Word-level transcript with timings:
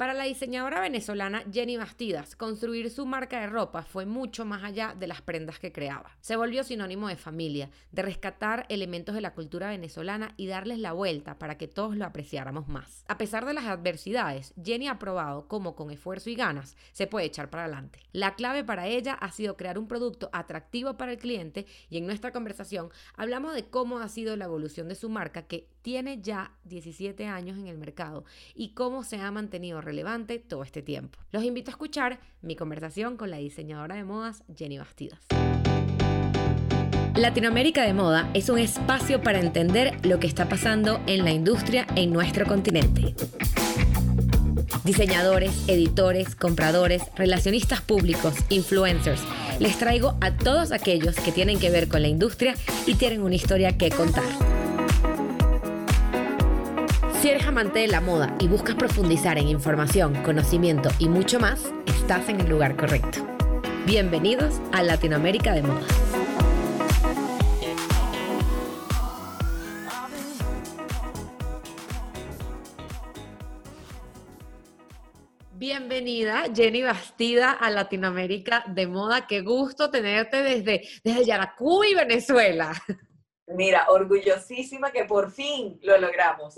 Para 0.00 0.14
la 0.14 0.24
diseñadora 0.24 0.80
venezolana 0.80 1.44
Jenny 1.52 1.76
Bastidas, 1.76 2.34
construir 2.34 2.88
su 2.88 3.04
marca 3.04 3.38
de 3.38 3.48
ropa 3.48 3.82
fue 3.82 4.06
mucho 4.06 4.46
más 4.46 4.64
allá 4.64 4.96
de 4.98 5.06
las 5.06 5.20
prendas 5.20 5.58
que 5.58 5.72
creaba. 5.72 6.16
Se 6.22 6.36
volvió 6.36 6.64
sinónimo 6.64 7.08
de 7.08 7.18
familia, 7.18 7.68
de 7.92 8.00
rescatar 8.00 8.64
elementos 8.70 9.14
de 9.14 9.20
la 9.20 9.34
cultura 9.34 9.68
venezolana 9.68 10.32
y 10.38 10.46
darles 10.46 10.78
la 10.78 10.94
vuelta 10.94 11.38
para 11.38 11.58
que 11.58 11.68
todos 11.68 11.98
lo 11.98 12.06
apreciáramos 12.06 12.66
más. 12.66 13.04
A 13.08 13.18
pesar 13.18 13.44
de 13.44 13.52
las 13.52 13.66
adversidades, 13.66 14.54
Jenny 14.64 14.88
ha 14.88 14.98
probado 14.98 15.46
cómo 15.48 15.76
con 15.76 15.90
esfuerzo 15.90 16.30
y 16.30 16.34
ganas 16.34 16.78
se 16.92 17.06
puede 17.06 17.26
echar 17.26 17.50
para 17.50 17.64
adelante. 17.64 18.00
La 18.12 18.36
clave 18.36 18.64
para 18.64 18.86
ella 18.86 19.12
ha 19.12 19.30
sido 19.32 19.58
crear 19.58 19.78
un 19.78 19.86
producto 19.86 20.30
atractivo 20.32 20.96
para 20.96 21.12
el 21.12 21.18
cliente 21.18 21.66
y 21.90 21.98
en 21.98 22.06
nuestra 22.06 22.32
conversación 22.32 22.88
hablamos 23.18 23.52
de 23.52 23.66
cómo 23.68 23.98
ha 23.98 24.08
sido 24.08 24.34
la 24.36 24.46
evolución 24.46 24.88
de 24.88 24.94
su 24.94 25.10
marca 25.10 25.42
que 25.42 25.68
tiene 25.82 26.20
ya 26.20 26.52
17 26.64 27.26
años 27.26 27.58
en 27.58 27.66
el 27.66 27.78
mercado 27.78 28.24
y 28.54 28.70
cómo 28.74 29.04
se 29.04 29.20
ha 29.20 29.30
mantenido 29.30 29.80
relevante 29.80 30.38
todo 30.38 30.62
este 30.62 30.82
tiempo. 30.82 31.18
Los 31.32 31.44
invito 31.44 31.70
a 31.70 31.72
escuchar 31.72 32.20
mi 32.42 32.56
conversación 32.56 33.16
con 33.16 33.30
la 33.30 33.38
diseñadora 33.38 33.96
de 33.96 34.04
modas 34.04 34.42
Jenny 34.54 34.78
Bastidas. 34.78 35.20
Latinoamérica 37.16 37.82
de 37.82 37.92
Moda 37.92 38.30
es 38.34 38.48
un 38.48 38.58
espacio 38.58 39.20
para 39.22 39.40
entender 39.40 39.94
lo 40.06 40.20
que 40.20 40.26
está 40.26 40.48
pasando 40.48 41.00
en 41.06 41.24
la 41.24 41.32
industria 41.32 41.86
en 41.96 42.12
nuestro 42.12 42.46
continente. 42.46 43.14
Diseñadores, 44.84 45.68
editores, 45.68 46.34
compradores, 46.34 47.02
relacionistas 47.16 47.82
públicos, 47.82 48.34
influencers. 48.48 49.20
Les 49.58 49.76
traigo 49.76 50.16
a 50.20 50.34
todos 50.36 50.72
aquellos 50.72 51.16
que 51.16 51.32
tienen 51.32 51.58
que 51.58 51.70
ver 51.70 51.88
con 51.88 52.00
la 52.00 52.08
industria 52.08 52.54
y 52.86 52.94
tienen 52.94 53.22
una 53.22 53.34
historia 53.34 53.76
que 53.76 53.90
contar. 53.90 54.59
Si 57.20 57.28
eres 57.28 57.46
amante 57.46 57.80
de 57.80 57.86
la 57.86 58.00
moda 58.00 58.34
y 58.40 58.48
buscas 58.48 58.76
profundizar 58.76 59.36
en 59.36 59.46
información, 59.46 60.22
conocimiento 60.22 60.88
y 60.98 61.06
mucho 61.06 61.38
más, 61.38 61.70
estás 61.84 62.26
en 62.30 62.40
el 62.40 62.48
lugar 62.48 62.78
correcto. 62.78 63.18
Bienvenidos 63.84 64.58
a 64.72 64.82
Latinoamérica 64.82 65.52
de 65.52 65.60
Moda. 65.60 65.86
Bienvenida, 75.52 76.44
Jenny 76.54 76.80
Bastida, 76.80 77.52
a 77.52 77.68
Latinoamérica 77.68 78.64
de 78.66 78.86
Moda. 78.86 79.26
Qué 79.26 79.42
gusto 79.42 79.90
tenerte 79.90 80.42
desde, 80.42 80.88
desde 81.04 81.26
Yaracuy, 81.26 81.94
Venezuela. 81.94 82.72
Mira, 83.46 83.90
orgullosísima 83.90 84.90
que 84.90 85.04
por 85.04 85.30
fin 85.30 85.78
lo 85.82 85.98
logramos. 85.98 86.56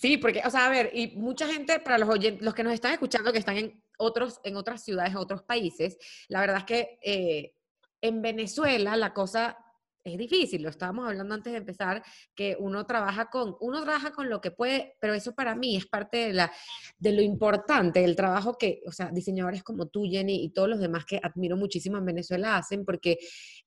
Sí, 0.00 0.16
porque, 0.16 0.40
o 0.46 0.48
sea, 0.48 0.64
a 0.64 0.70
ver, 0.70 0.90
y 0.94 1.08
mucha 1.18 1.46
gente, 1.46 1.78
para 1.78 1.98
los 1.98 2.08
oyentes, 2.08 2.42
los 2.42 2.54
que 2.54 2.64
nos 2.64 2.72
están 2.72 2.92
escuchando, 2.92 3.32
que 3.32 3.38
están 3.38 3.58
en 3.58 3.84
otros, 3.98 4.40
en 4.44 4.56
otras 4.56 4.82
ciudades, 4.82 5.12
en 5.12 5.18
otros 5.18 5.42
países, 5.42 5.98
la 6.28 6.40
verdad 6.40 6.56
es 6.56 6.64
que 6.64 6.98
eh, 7.02 7.52
en 8.00 8.22
Venezuela 8.22 8.96
la 8.96 9.12
cosa 9.12 9.58
es 10.02 10.16
difícil, 10.16 10.62
lo 10.62 10.70
estábamos 10.70 11.06
hablando 11.06 11.34
antes 11.34 11.52
de 11.52 11.58
empezar, 11.58 12.02
que 12.34 12.56
uno 12.58 12.86
trabaja 12.86 13.28
con, 13.28 13.54
uno 13.60 13.82
trabaja 13.82 14.12
con 14.12 14.30
lo 14.30 14.40
que 14.40 14.50
puede, 14.50 14.96
pero 15.02 15.12
eso 15.12 15.34
para 15.34 15.54
mí 15.54 15.76
es 15.76 15.84
parte 15.84 16.28
de, 16.28 16.32
la, 16.32 16.50
de 16.98 17.12
lo 17.12 17.20
importante, 17.20 18.02
el 18.02 18.16
trabajo 18.16 18.56
que, 18.56 18.80
o 18.86 18.92
sea, 18.92 19.10
diseñadores 19.12 19.62
como 19.62 19.88
tú, 19.88 20.04
Jenny, 20.04 20.42
y 20.42 20.48
todos 20.54 20.70
los 20.70 20.80
demás 20.80 21.04
que 21.04 21.20
admiro 21.22 21.58
muchísimo 21.58 21.98
en 21.98 22.06
Venezuela 22.06 22.56
hacen, 22.56 22.86
porque 22.86 23.18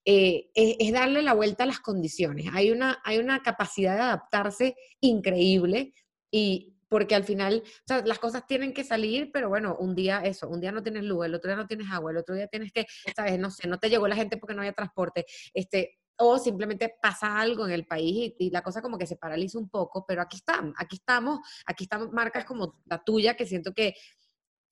eh, 0.04 0.50
es, 0.56 0.92
darle 0.92 1.22
la 1.22 1.34
vuelta 1.34 1.64
a 1.64 1.68
las 1.68 1.80
condiciones. 1.80 2.48
Hay 2.54 2.72
una, 2.72 3.00
hay 3.04 3.20
una 3.20 3.44
capacidad 3.44 3.94
de 3.94 4.02
adaptarse 4.02 4.76
increíble 5.00 5.94
y 6.34 6.74
porque 6.90 7.16
al 7.16 7.24
final, 7.24 7.64
las 8.06 8.20
cosas 8.20 8.46
tienen 8.46 8.74
que 8.74 8.84
salir, 8.84 9.32
pero 9.32 9.50
bueno, 9.50 9.76
un 9.80 9.96
día 9.96 10.20
eso, 10.20 10.48
un 10.48 10.62
día 10.62 10.72
no 10.72 10.84
tienes 10.84 11.04
luz, 11.04 11.26
el 11.26 11.34
otro 11.34 11.50
día 11.50 11.58
no 11.58 11.66
tienes 11.66 11.88
agua, 11.92 12.12
el 12.12 12.18
otro 12.18 12.36
día 12.36 12.48
tienes 12.48 12.72
que, 12.72 12.86
sabes, 13.16 13.40
no 13.40 13.50
sé, 13.50 13.68
no 13.68 13.80
te 13.80 13.90
llegó 13.90 14.08
la 14.08 14.16
gente 14.16 14.38
porque 14.38 14.54
no 14.54 14.62
había 14.62 14.74
transporte, 14.74 15.26
este, 15.56 15.98
o 16.18 16.38
simplemente 16.38 16.94
pasa 17.02 17.40
algo 17.40 17.66
en 17.66 17.72
el 17.72 17.86
país 17.86 18.34
y, 18.38 18.52
la 18.52 18.62
cosa 18.62 18.82
como 18.82 18.98
que 18.98 19.08
se 19.08 19.16
paraliza 19.16 19.58
un 19.58 19.70
poco, 19.70 20.06
pero 20.08 20.22
aquí 20.22 20.38
están, 20.38 20.74
aquí 20.78 20.98
estamos, 20.98 21.40
aquí 21.66 21.86
están 21.86 22.12
marcas 22.12 22.46
como 22.46 22.82
la 22.86 23.04
tuya 23.04 23.36
que 23.36 23.48
siento 23.48 23.74
que 23.74 23.96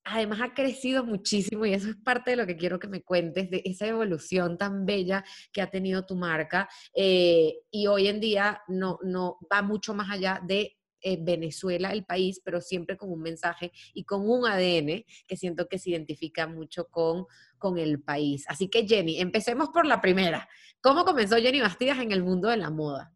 además 0.03 0.41
ha 0.41 0.53
crecido 0.53 1.03
muchísimo 1.03 1.66
y 1.66 1.73
eso 1.73 1.89
es 1.89 1.95
parte 1.95 2.31
de 2.31 2.38
lo 2.38 2.45
que 2.45 2.57
quiero 2.57 2.77
que 2.79 2.88
me 2.88 3.01
cuentes, 3.01 3.50
de 3.50 3.61
esa 3.66 3.88
evolución 3.88 4.59
tan 4.59 4.85
bella 4.85 5.23
que 5.51 5.61
ha 5.61 5.71
tenido 5.71 6.05
tu 6.05 6.16
marca 6.16 6.69
eh, 6.94 7.55
y 7.71 7.88
hoy 7.88 8.07
en 8.07 8.19
día 8.19 8.61
no, 8.67 9.00
no 9.03 9.39
va 9.51 9.63
mucho 9.63 9.95
más 9.95 10.11
allá 10.11 10.39
de 10.44 10.77
eh, 11.01 11.17
Venezuela, 11.19 11.91
el 11.91 12.06
país, 12.06 12.41
pero 12.44 12.62
siempre 12.62 12.97
con 12.97 13.12
un 13.12 13.22
mensaje 13.22 13.72
y 13.94 14.03
con 14.03 14.29
un 14.29 14.45
ADN 14.45 15.03
que 15.28 15.38
siento 15.38 15.67
que 15.67 15.79
se 15.79 15.91
identifica 15.91 16.47
mucho 16.47 16.88
con, 16.88 17.25
con 17.57 17.78
el 17.78 18.01
país. 18.01 18.45
Así 18.47 18.69
que 18.69 18.88
Jenny, 18.88 19.19
empecemos 19.19 19.69
por 19.69 19.85
la 19.85 20.01
primera. 20.01 20.47
¿Cómo 20.81 21.06
comenzó 21.06 21.38
Jenny 21.38 21.62
Bastidas 21.62 22.00
en 22.00 22.12
el 22.12 22.23
mundo 22.23 22.50
de 22.50 22.57
la 22.57 22.69
moda? 22.69 23.13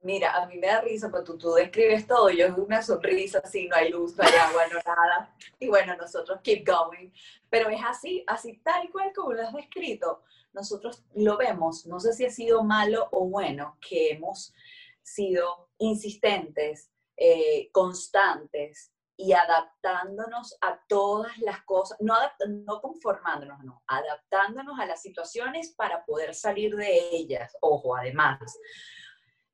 Mira, 0.00 0.32
a 0.36 0.46
mí 0.46 0.56
me 0.58 0.68
da 0.68 0.80
risa, 0.80 1.10
porque 1.10 1.26
tú, 1.26 1.38
tú 1.38 1.54
describes 1.54 2.06
todo, 2.06 2.30
yo 2.30 2.46
es 2.46 2.52
una 2.56 2.82
sonrisa, 2.82 3.40
así 3.42 3.66
no 3.66 3.74
hay 3.74 3.90
luz, 3.90 4.16
no 4.16 4.22
hay 4.22 4.34
agua, 4.34 4.62
no 4.68 4.78
nada. 4.86 5.34
Y 5.58 5.68
bueno, 5.68 5.96
nosotros 5.96 6.40
keep 6.42 6.64
going. 6.64 7.10
Pero 7.50 7.68
es 7.68 7.80
así, 7.84 8.22
así 8.28 8.60
tal 8.62 8.88
cual 8.90 9.12
como 9.12 9.32
lo 9.32 9.42
has 9.42 9.52
descrito. 9.52 10.22
Nosotros 10.52 11.04
lo 11.14 11.36
vemos, 11.36 11.86
no 11.86 11.98
sé 12.00 12.12
si 12.12 12.24
ha 12.24 12.30
sido 12.30 12.62
malo 12.62 13.08
o 13.10 13.28
bueno, 13.28 13.76
que 13.80 14.12
hemos 14.12 14.54
sido 15.02 15.68
insistentes, 15.78 16.90
eh, 17.20 17.68
constantes 17.72 18.92
y 19.16 19.32
adaptándonos 19.32 20.56
a 20.60 20.80
todas 20.86 21.36
las 21.38 21.64
cosas, 21.64 21.98
no, 22.00 22.14
no 22.46 22.80
conformándonos, 22.80 23.64
no, 23.64 23.82
adaptándonos 23.88 24.78
a 24.78 24.86
las 24.86 25.02
situaciones 25.02 25.74
para 25.76 26.04
poder 26.04 26.32
salir 26.36 26.76
de 26.76 27.10
ellas. 27.10 27.56
Ojo, 27.60 27.96
además, 27.96 28.38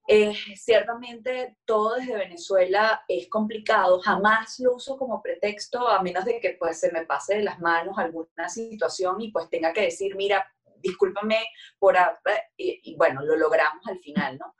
eh, 0.06 0.34
ciertamente 0.54 1.56
todo 1.64 1.94
desde 1.94 2.14
Venezuela 2.14 3.02
es 3.08 3.30
complicado, 3.30 3.98
jamás 4.00 4.58
lo 4.58 4.74
uso 4.74 4.98
como 4.98 5.22
pretexto 5.22 5.88
a 5.88 6.02
menos 6.02 6.26
de 6.26 6.40
que 6.40 6.58
pues 6.60 6.78
se 6.78 6.92
me 6.92 7.06
pase 7.06 7.36
de 7.36 7.44
las 7.44 7.58
manos 7.58 7.96
alguna 7.96 8.50
situación 8.50 9.18
y 9.22 9.32
pues 9.32 9.48
tenga 9.48 9.72
que 9.72 9.84
decir, 9.84 10.14
mira, 10.14 10.46
discúlpame 10.76 11.42
por... 11.78 11.96
Y, 12.58 12.92
y 12.92 12.96
bueno, 12.96 13.24
lo 13.24 13.34
logramos 13.36 13.86
al 13.86 13.98
final, 14.00 14.36
¿no? 14.36 14.54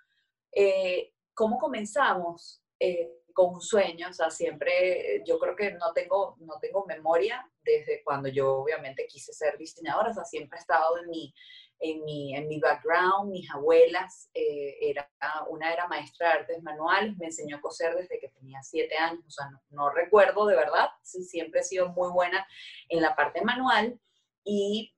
Eh, 0.50 1.12
¿Cómo 1.34 1.58
comenzamos? 1.58 2.63
Eh, 2.84 3.10
con 3.32 3.54
un 3.54 3.60
sueño, 3.60 4.08
o 4.10 4.12
sea, 4.12 4.30
siempre, 4.30 5.22
yo 5.26 5.40
creo 5.40 5.56
que 5.56 5.72
no 5.72 5.92
tengo, 5.92 6.36
no 6.38 6.54
tengo 6.60 6.86
memoria 6.86 7.44
desde 7.64 8.00
cuando 8.04 8.28
yo 8.28 8.58
obviamente 8.58 9.08
quise 9.08 9.32
ser 9.32 9.58
diseñadora, 9.58 10.10
o 10.10 10.14
sea, 10.14 10.24
siempre 10.24 10.56
he 10.56 10.60
estado 10.60 10.98
en 10.98 11.10
mi, 11.10 11.34
en 11.80 12.04
mi, 12.04 12.36
en 12.36 12.46
mi 12.46 12.60
background, 12.60 13.32
mis 13.32 13.50
abuelas, 13.50 14.30
eh, 14.34 14.76
era, 14.80 15.10
una 15.48 15.72
era 15.72 15.88
maestra 15.88 16.28
de 16.28 16.34
artes 16.34 16.62
manuales, 16.62 17.16
me 17.16 17.26
enseñó 17.26 17.56
a 17.56 17.60
coser 17.60 17.96
desde 17.96 18.20
que 18.20 18.28
tenía 18.28 18.62
siete 18.62 18.96
años, 18.96 19.24
o 19.26 19.30
sea, 19.30 19.50
no, 19.50 19.60
no 19.70 19.90
recuerdo 19.90 20.46
de 20.46 20.54
verdad, 20.54 20.90
sí, 21.02 21.24
siempre 21.24 21.60
he 21.60 21.64
sido 21.64 21.88
muy 21.88 22.12
buena 22.12 22.46
en 22.88 23.02
la 23.02 23.16
parte 23.16 23.42
manual 23.42 23.98
y 24.44 24.94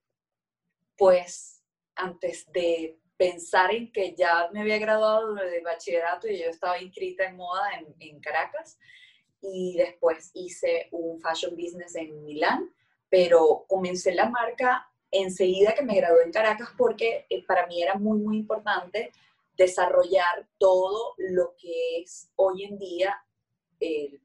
pues 0.99 1.65
antes 1.95 2.45
de 2.53 3.01
pensar 3.17 3.75
en 3.75 3.91
que 3.93 4.15
ya 4.15 4.49
me 4.53 4.61
había 4.61 4.79
graduado 4.79 5.35
de 5.35 5.61
bachillerato 5.61 6.29
y 6.29 6.39
yo 6.39 6.51
estaba 6.51 6.81
inscrita 6.81 7.25
en 7.25 7.37
moda 7.37 7.63
en, 7.79 7.95
en 7.99 8.21
Caracas 8.21 8.79
y 9.41 9.77
después 9.77 10.31
hice 10.35 10.89
un 10.91 11.21
fashion 11.21 11.55
business 11.55 11.95
en 11.97 12.25
Milán, 12.25 12.73
pero 13.09 13.65
comencé 13.69 14.15
la 14.15 14.29
marca 14.29 14.91
enseguida 15.11 15.75
que 15.75 15.83
me 15.83 15.97
gradué 15.97 16.25
en 16.25 16.33
Caracas 16.33 16.71
porque 16.77 17.27
eh, 17.31 17.45
para 17.45 17.67
mí 17.67 17.83
era 17.83 17.95
muy, 17.95 18.19
muy 18.19 18.39
importante 18.39 19.13
desarrollar 19.57 20.47
todo 20.59 21.15
lo 21.17 21.55
que 21.57 22.01
es 22.01 22.31
hoy 22.37 22.65
en 22.65 22.79
día 22.79 23.23
eh, 23.81 24.19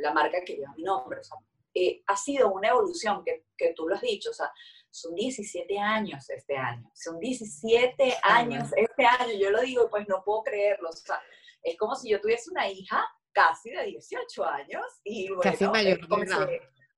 la 0.00 0.12
marca 0.12 0.42
que 0.44 0.54
lleva 0.54 0.74
mi 0.76 0.82
nombre. 0.82 1.20
O 1.20 1.24
sea, 1.24 1.36
eh, 1.74 2.02
ha 2.06 2.16
sido 2.16 2.52
una 2.52 2.68
evolución 2.68 3.22
que, 3.24 3.44
que, 3.56 3.72
tú 3.74 3.88
lo 3.88 3.94
has 3.94 4.02
dicho, 4.02 4.30
o 4.30 4.34
sea, 4.34 4.52
son 4.92 5.14
17 5.14 5.78
años 5.78 6.28
este 6.28 6.56
año, 6.56 6.88
son 6.94 7.18
17 7.18 8.14
años 8.22 8.68
este 8.76 9.04
año, 9.04 9.32
yo 9.40 9.50
lo 9.50 9.62
digo, 9.62 9.88
pues 9.90 10.06
no 10.06 10.22
puedo 10.24 10.42
creerlo, 10.42 10.90
o 10.90 10.92
sea, 10.92 11.20
es 11.62 11.76
como 11.78 11.96
si 11.96 12.10
yo 12.10 12.20
tuviese 12.20 12.50
una 12.50 12.68
hija 12.68 13.02
casi 13.32 13.70
de 13.70 13.84
18 13.86 14.44
años 14.44 14.84
y 15.02 15.28
bueno, 15.28 15.42
casi 15.42 15.66
mayor 15.66 16.06
comencé 16.06 16.34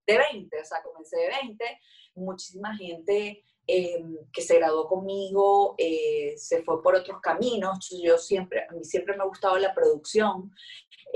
de 0.07 0.19
20, 0.19 0.61
o 0.61 0.65
sea, 0.65 0.83
comencé 0.83 1.17
de 1.17 1.29
20, 1.29 1.81
muchísima 2.17 2.77
gente 2.77 3.43
em, 3.67 4.19
que 4.33 4.43
se 4.43 4.57
graduó 4.57 4.87
conmigo, 4.87 5.75
eh, 5.79 6.35
se 6.37 6.63
fue 6.63 6.83
por 6.83 6.95
otros 6.95 7.21
caminos. 7.23 7.89
Yo 8.03 8.19
siempre, 8.19 8.67
a 8.69 8.73
mí 8.73 8.85
siempre 8.85 9.17
me 9.17 9.23
ha 9.23 9.27
gustado 9.27 9.57
la 9.59 9.73
producción 9.73 10.53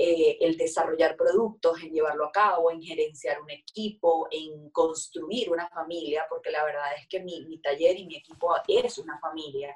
eh, 0.01 0.37
el 0.39 0.55
desarrollar 0.55 1.17
productos, 1.17 1.83
en 1.83 1.91
llevarlo 1.91 2.27
a 2.27 2.31
cabo, 2.31 2.71
en 2.71 2.81
gerenciar 2.81 3.41
un 3.41 3.49
equipo, 3.49 4.29
en 4.31 4.69
construir 4.69 5.51
una 5.51 5.67
familia, 5.67 6.25
porque 6.29 6.51
la 6.51 6.63
verdad 6.63 6.85
es 6.97 7.05
que 7.09 7.19
mi, 7.19 7.59
taller 7.59 7.99
y 7.99 8.05
mi 8.05 8.15
equipo 8.15 8.55
es 8.65 8.97
una 8.97 9.19
familia. 9.19 9.75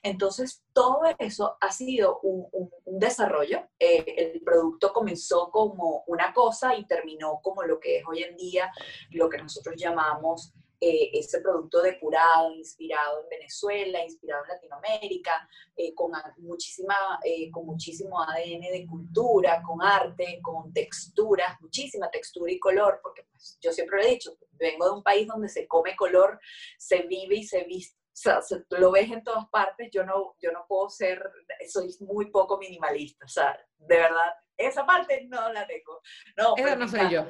Entonces, 0.00 0.62
todo 0.72 1.00
eso 1.18 1.56
ha 1.60 1.72
sido 1.72 2.20
un, 2.20 2.70
desarrollo. 2.84 3.66
Eh, 3.80 4.32
el 4.34 4.42
producto 4.42 4.92
comenzó 4.92 5.50
como 5.50 6.04
una 6.06 6.32
cosa 6.32 6.76
y 6.76 6.86
terminó 6.86 7.40
como 7.42 7.64
lo 7.64 7.80
que 7.80 7.98
es 7.98 8.04
hoy 8.06 8.22
en 8.22 8.36
día, 8.36 8.70
lo 9.10 9.28
que 9.28 9.38
nosotros 9.38 9.74
llamamos 9.76 10.52
eh, 10.86 11.10
ese 11.14 11.40
producto 11.40 11.80
depurado, 11.80 12.52
inspirado 12.52 13.22
en 13.22 13.28
Venezuela, 13.30 14.04
inspirado 14.04 14.44
en 14.44 14.50
Latinoamérica, 14.50 15.48
eh, 15.74 15.94
con, 15.94 16.12
muchísima, 16.36 16.94
eh, 17.24 17.50
con 17.50 17.64
muchísimo 17.64 18.20
ADN 18.20 18.70
de 18.70 18.86
cultura, 18.86 19.62
con 19.62 19.80
arte, 19.82 20.40
con 20.42 20.74
texturas, 20.74 21.58
muchísima 21.62 22.10
textura 22.10 22.52
y 22.52 22.58
color, 22.58 23.00
porque 23.02 23.26
pues, 23.30 23.58
yo 23.62 23.72
siempre 23.72 23.96
lo 23.96 24.06
he 24.06 24.10
dicho, 24.10 24.36
vengo 24.52 24.84
de 24.84 24.92
un 24.92 25.02
país 25.02 25.26
donde 25.26 25.48
se 25.48 25.66
come 25.66 25.96
color, 25.96 26.38
se 26.76 27.00
vive 27.04 27.36
y 27.36 27.44
se 27.44 27.64
viste. 27.64 27.98
O 28.12 28.16
sea, 28.16 28.40
lo 28.68 28.92
ves 28.92 29.10
en 29.10 29.24
todas 29.24 29.48
partes, 29.48 29.88
yo 29.90 30.04
no, 30.04 30.36
yo 30.38 30.52
no 30.52 30.66
puedo 30.68 30.90
ser, 30.90 31.32
soy 31.66 31.88
muy 32.00 32.30
poco 32.30 32.58
minimalista, 32.58 33.24
o 33.24 33.28
sea, 33.28 33.58
de 33.78 33.96
verdad, 33.96 34.34
esa 34.58 34.84
parte 34.84 35.24
no 35.28 35.50
la 35.50 35.66
tengo. 35.66 36.02
No, 36.36 36.54
Esa 36.58 36.76
no 36.76 36.88
soy 36.88 37.10
yo. 37.10 37.26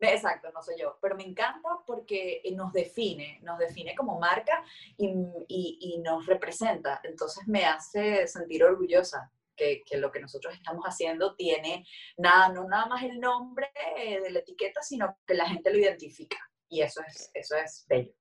Exacto, 0.00 0.50
no 0.52 0.62
soy 0.62 0.76
yo, 0.78 0.96
pero 1.02 1.16
me 1.16 1.24
encanta 1.24 1.68
porque 1.86 2.40
eh, 2.44 2.52
nos 2.54 2.72
define, 2.72 3.40
nos 3.42 3.58
define 3.58 3.94
como 3.96 4.18
marca 4.18 4.64
y, 4.96 5.12
y, 5.48 5.98
nos 5.98 6.26
representa. 6.26 7.00
Entonces 7.02 7.48
me 7.48 7.64
hace 7.64 8.26
sentir 8.28 8.62
orgullosa 8.62 9.30
que, 9.56 9.82
que, 9.84 9.96
lo 9.96 10.12
que 10.12 10.20
nosotros 10.20 10.54
estamos 10.54 10.84
haciendo 10.84 11.34
tiene 11.34 11.84
nada, 12.16 12.50
no 12.50 12.68
nada 12.68 12.86
más 12.86 13.02
el 13.02 13.18
nombre 13.18 13.68
de 13.96 14.30
la 14.30 14.38
etiqueta, 14.38 14.82
sino 14.82 15.18
que 15.26 15.34
la 15.34 15.48
gente 15.48 15.72
lo 15.72 15.78
identifica. 15.78 16.38
Y 16.68 16.82
eso 16.82 17.00
es, 17.06 17.30
eso 17.34 17.56
es 17.56 17.84
bello. 17.88 18.12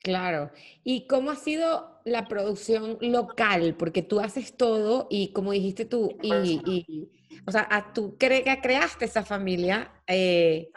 Claro. 0.00 0.50
¿Y 0.84 1.06
cómo 1.06 1.30
ha 1.30 1.36
sido 1.36 2.00
la 2.04 2.26
producción 2.26 2.98
local? 3.00 3.76
Porque 3.76 4.02
tú 4.02 4.20
haces 4.20 4.56
todo 4.56 5.06
y 5.10 5.32
como 5.32 5.52
dijiste 5.52 5.84
tú, 5.84 6.16
y 6.22 7.10
o 7.46 7.50
sea, 7.50 7.92
tú 7.94 8.16
cre 8.18 8.44
creaste 8.62 9.04
esa 9.04 9.24
familia. 9.24 9.92
Eh, 10.06 10.70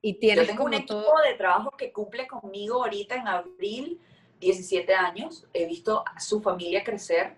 y 0.00 0.14
tienes 0.18 0.46
Yo 0.46 0.52
tengo 0.52 0.64
un 0.64 0.74
equipo 0.74 1.14
de 1.26 1.34
trabajo 1.34 1.70
que 1.70 1.92
cumple 1.92 2.26
conmigo 2.26 2.82
ahorita 2.82 3.16
en 3.16 3.26
abril 3.26 4.00
17 4.40 4.94
años. 4.94 5.46
He 5.52 5.66
visto 5.66 6.04
a 6.06 6.20
su 6.20 6.42
familia 6.42 6.84
crecer. 6.84 7.36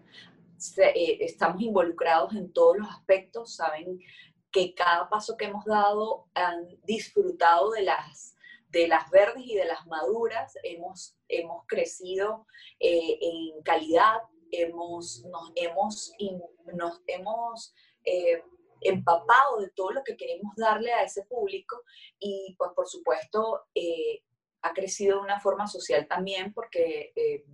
Eh, 0.79 1.19
estamos 1.21 1.63
involucrados 1.63 2.35
en 2.35 2.53
todos 2.53 2.79
los 2.79 2.89
aspectos. 2.89 3.55
Saben 3.55 4.01
que 4.51 4.75
cada 4.75 5.09
paso 5.09 5.37
que 5.37 5.45
hemos 5.45 5.65
dado 5.65 6.27
han 6.35 6.67
disfrutado 6.85 7.71
de 7.71 7.83
las 7.83 8.37
de 8.77 8.89
las 8.89 9.11
verdes 9.11 9.45
y 9.47 9.55
de 9.55 9.65
las 9.65 9.87
maduras, 9.87 10.59
hemos, 10.63 11.17
hemos 11.29 11.65
crecido 11.67 12.47
eh, 12.79 13.19
en 13.21 13.63
calidad, 13.63 14.19
hemos, 14.51 15.25
nos 15.25 15.53
hemos, 15.55 16.13
nos 16.75 17.01
hemos 17.07 17.75
eh, 18.07 18.43
empapado 18.81 19.59
de 19.59 19.71
todo 19.71 19.91
lo 19.91 20.05
que 20.05 20.17
queremos 20.17 20.55
darle 20.57 20.93
a 20.93 21.03
ese 21.03 21.25
público 21.25 21.83
y 22.21 22.55
pues 22.57 22.71
por 22.75 22.87
supuesto 22.87 23.65
eh, 23.75 24.23
ha 24.63 24.73
crecido 24.73 25.17
de 25.17 25.25
una 25.25 25.41
forma 25.41 25.67
social 25.67 26.07
también 26.07 26.53
porque 26.53 27.13
eh, 27.17 27.45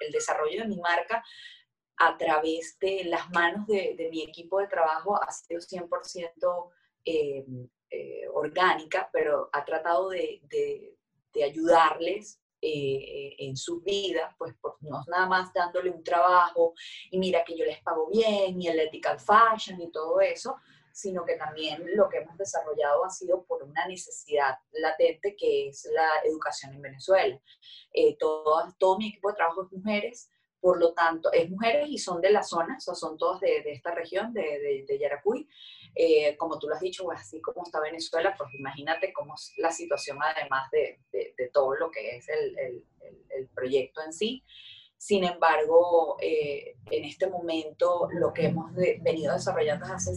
el 0.00 0.12
desarrollo 0.12 0.62
de 0.62 0.68
mi 0.68 0.78
marca 0.78 1.24
a 1.98 2.16
través 2.16 2.78
de 2.78 3.04
las 3.04 3.28
manos 3.30 3.66
de, 3.66 4.08
mi 4.10 4.22
equipo 4.22 4.60
de 4.60 4.68
trabajo 4.68 5.20
ha 5.20 5.32
sido 5.32 5.60
100% 5.60 6.70
orgánica, 8.32 9.08
pero 9.12 9.48
ha 9.52 9.64
tratado 9.64 10.10
de, 10.10 10.40
de 11.32 11.44
ayudarles 11.44 12.40
eh, 12.60 13.36
en 13.38 13.56
sus 13.56 13.82
vidas, 13.84 14.34
pues, 14.38 14.54
no 14.80 15.00
es 15.00 15.08
nada 15.08 15.26
más 15.26 15.52
dándole 15.52 15.90
un 15.90 16.02
trabajo 16.02 16.74
y 17.10 17.18
mira 17.18 17.44
que 17.44 17.56
yo 17.56 17.64
les 17.64 17.82
pago 17.82 18.08
bien 18.08 18.60
y 18.60 18.68
el 18.68 18.78
ethical 18.80 19.18
fashion 19.20 19.80
y 19.80 19.90
todo 19.90 20.20
eso, 20.20 20.56
sino 20.92 21.24
que 21.24 21.36
también 21.36 21.84
lo 21.94 22.08
que 22.08 22.18
hemos 22.18 22.38
desarrollado 22.38 23.04
ha 23.04 23.10
sido 23.10 23.44
por 23.44 23.62
una 23.62 23.86
necesidad 23.86 24.58
latente 24.72 25.36
que 25.36 25.68
es 25.68 25.86
la 25.92 26.08
educación 26.24 26.72
en 26.72 26.82
Venezuela. 26.82 27.38
Eh, 27.92 28.16
todo, 28.18 28.74
todo 28.78 28.96
mi 28.96 29.08
equipo 29.08 29.28
de 29.28 29.36
trabajo 29.36 29.64
es 29.64 29.72
mujeres, 29.72 30.30
por 30.58 30.80
lo 30.80 30.94
tanto, 30.94 31.30
es 31.32 31.50
mujeres 31.50 31.88
y 31.90 31.98
son 31.98 32.20
de 32.20 32.30
la 32.30 32.42
zona, 32.42 32.78
o 32.86 32.94
son 32.94 33.18
todas 33.18 33.40
de, 33.40 33.62
de 33.62 33.72
esta 33.72 33.94
región, 33.94 34.32
de, 34.32 34.40
de, 34.40 34.84
de 34.88 34.98
Yaracuy. 34.98 35.48
Eh, 35.98 36.36
como 36.36 36.58
tú 36.58 36.68
lo 36.68 36.74
has 36.74 36.82
dicho, 36.82 37.10
así 37.10 37.40
como 37.40 37.62
está 37.64 37.80
Venezuela, 37.80 38.34
pues 38.36 38.52
imagínate 38.52 39.14
cómo 39.14 39.34
es 39.34 39.54
la 39.56 39.70
situación 39.70 40.18
además 40.22 40.70
de, 40.70 41.00
de 41.10 41.48
todo 41.48 41.74
lo 41.74 41.90
que 41.90 42.16
es 42.16 42.28
el, 42.28 42.58
el, 42.58 42.84
el, 43.30 43.48
proyecto 43.48 44.02
en 44.02 44.12
sí. 44.12 44.44
Sin 44.98 45.24
embargo, 45.24 46.18
eh, 46.20 46.76
en 46.90 47.04
este 47.06 47.28
momento 47.28 48.08
lo 48.12 48.34
que 48.34 48.46
hemos 48.46 48.74
venido 48.74 49.32
desarrollando 49.32 49.86
hace 49.86 50.12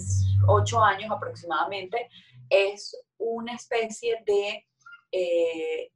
ocho 0.50 0.82
años 0.82 1.12
aproximadamente 1.12 2.10
es 2.50 3.02
una 3.18 3.56
especie 3.56 4.22
de 4.26 4.68
eh, 5.14 5.94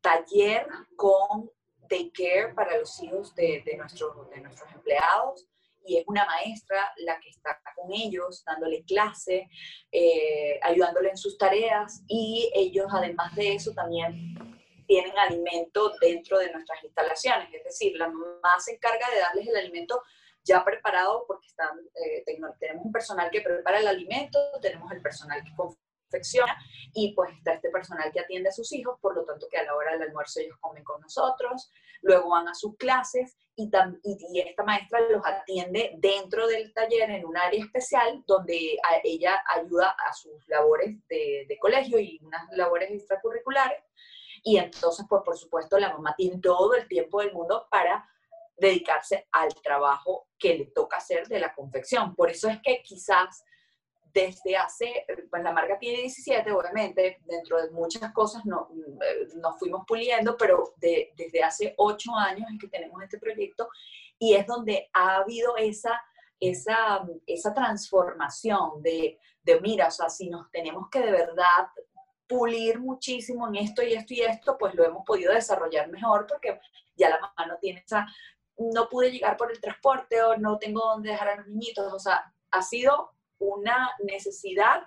taller 0.00 0.68
con 0.94 1.50
daycare 1.88 2.54
para 2.54 2.78
los 2.78 3.02
hijos 3.02 3.34
de, 3.34 3.64
de, 3.66 3.76
nuestros, 3.78 4.30
de 4.30 4.40
nuestros 4.40 4.70
empleados 4.72 5.48
y 5.84 5.98
es 5.98 6.04
una 6.06 6.24
maestra 6.24 6.92
la 6.98 7.18
que 7.20 7.30
está 7.30 7.60
con 7.76 7.92
ellos, 7.92 8.42
dándole 8.44 8.84
clase, 8.84 9.48
eh, 9.92 10.58
ayudándole 10.62 11.10
en 11.10 11.16
sus 11.16 11.36
tareas 11.38 12.02
y 12.08 12.50
ellos 12.54 12.86
además 12.92 13.34
de 13.34 13.54
eso 13.54 13.72
también 13.72 14.34
tienen 14.86 15.16
alimento 15.18 15.92
dentro 16.00 16.38
de 16.38 16.52
nuestras 16.52 16.82
instalaciones, 16.84 17.52
es 17.52 17.64
decir, 17.64 17.96
la 17.96 18.08
mamá 18.08 18.58
se 18.58 18.74
encarga 18.74 19.06
de 19.14 19.20
darles 19.20 19.48
el 19.48 19.56
alimento 19.56 20.02
ya 20.44 20.62
preparado 20.62 21.24
porque 21.26 21.46
están, 21.46 21.78
eh, 21.94 22.22
tenemos 22.58 22.84
un 22.84 22.92
personal 22.92 23.30
que 23.30 23.40
prepara 23.40 23.80
el 23.80 23.86
alimento, 23.86 24.38
tenemos 24.60 24.92
el 24.92 25.00
personal 25.00 25.42
que 25.42 25.52
y 26.92 27.12
pues 27.14 27.30
está 27.36 27.54
este 27.54 27.70
personal 27.70 28.10
que 28.12 28.20
atiende 28.20 28.48
a 28.48 28.52
sus 28.52 28.72
hijos, 28.72 28.98
por 29.00 29.14
lo 29.16 29.24
tanto 29.24 29.48
que 29.50 29.58
a 29.58 29.64
la 29.64 29.74
hora 29.74 29.92
del 29.92 30.02
almuerzo 30.02 30.40
ellos 30.40 30.56
comen 30.60 30.84
con 30.84 31.00
nosotros, 31.00 31.70
luego 32.02 32.30
van 32.30 32.48
a 32.48 32.54
sus 32.54 32.76
clases 32.76 33.36
y, 33.56 33.70
y, 34.02 34.40
esta 34.40 34.62
maestra 34.64 35.00
los 35.08 35.24
atiende 35.24 35.92
dentro 35.98 36.46
del 36.46 36.72
taller 36.72 37.10
en 37.10 37.24
un 37.24 37.36
área 37.36 37.64
especial 37.64 38.22
donde 38.26 38.78
ella 39.04 39.42
ayuda 39.48 39.90
a 39.90 40.12
sus 40.12 40.46
labores 40.48 40.96
de, 41.08 41.46
de 41.48 41.58
colegio 41.58 41.98
y 41.98 42.20
unas 42.22 42.42
labores 42.52 42.90
extracurriculares. 42.90 43.82
Y 44.42 44.58
entonces, 44.58 45.06
pues 45.08 45.22
por 45.24 45.38
supuesto, 45.38 45.78
la 45.78 45.92
mamá 45.92 46.14
tiene 46.16 46.40
todo 46.40 46.74
el 46.74 46.86
tiempo 46.88 47.20
del 47.20 47.32
mundo 47.32 47.66
para 47.70 48.08
dedicarse 48.56 49.26
al 49.32 49.54
trabajo 49.62 50.28
que 50.38 50.54
le 50.54 50.66
toca 50.66 50.98
hacer 50.98 51.26
de 51.28 51.40
la 51.40 51.54
confección. 51.54 52.14
Por 52.14 52.30
eso 52.30 52.48
es 52.48 52.60
que 52.62 52.82
quizás 52.82 53.44
desde 54.14 54.56
hace, 54.56 55.04
pues 55.28 55.42
la 55.42 55.52
marca 55.52 55.76
tiene 55.76 56.02
17, 56.02 56.52
obviamente, 56.52 57.18
dentro 57.24 57.60
de 57.60 57.70
muchas 57.72 58.12
cosas 58.12 58.46
no, 58.46 58.68
eh, 59.02 59.26
nos 59.34 59.58
fuimos 59.58 59.84
puliendo, 59.86 60.36
pero 60.36 60.72
desde 60.76 61.42
hace 61.42 61.74
8 61.76 62.14
años 62.16 62.48
es 62.52 62.60
que 62.60 62.68
tenemos 62.68 63.02
este 63.02 63.18
proyecto 63.18 63.68
y 64.18 64.34
es 64.34 64.46
donde 64.46 64.88
ha 64.92 65.16
habido 65.16 65.56
esa, 65.56 66.00
esa, 66.38 67.04
esa 67.26 67.52
transformación 67.52 68.80
de, 68.82 69.18
de, 69.42 69.60
mira, 69.60 69.88
o 69.88 69.90
sea, 69.90 70.08
si 70.08 70.30
nos 70.30 70.48
tenemos 70.52 70.88
que 70.90 71.00
de 71.00 71.10
verdad 71.10 71.66
pulir 72.28 72.78
muchísimo 72.78 73.48
en 73.48 73.56
esto 73.56 73.82
y 73.82 73.94
esto 73.94 74.14
y 74.14 74.20
esto, 74.20 74.56
pues 74.56 74.76
lo 74.76 74.84
hemos 74.84 75.04
podido 75.04 75.32
desarrollar 75.32 75.90
mejor 75.90 76.26
porque 76.28 76.60
ya 76.96 77.10
la 77.10 77.18
mamá 77.18 77.46
no 77.48 77.58
tiene 77.58 77.82
esa, 77.84 78.06
no 78.56 78.88
pude 78.88 79.10
llegar 79.10 79.36
por 79.36 79.50
el 79.50 79.60
transporte 79.60 80.22
o 80.22 80.36
no 80.36 80.56
tengo 80.58 80.80
dónde 80.84 81.10
dejar 81.10 81.28
a 81.30 81.36
los 81.36 81.48
niñitos, 81.48 81.92
o 81.92 81.98
sea, 81.98 82.32
ha 82.52 82.62
sido 82.62 83.13
una 83.38 83.90
necesidad 84.02 84.86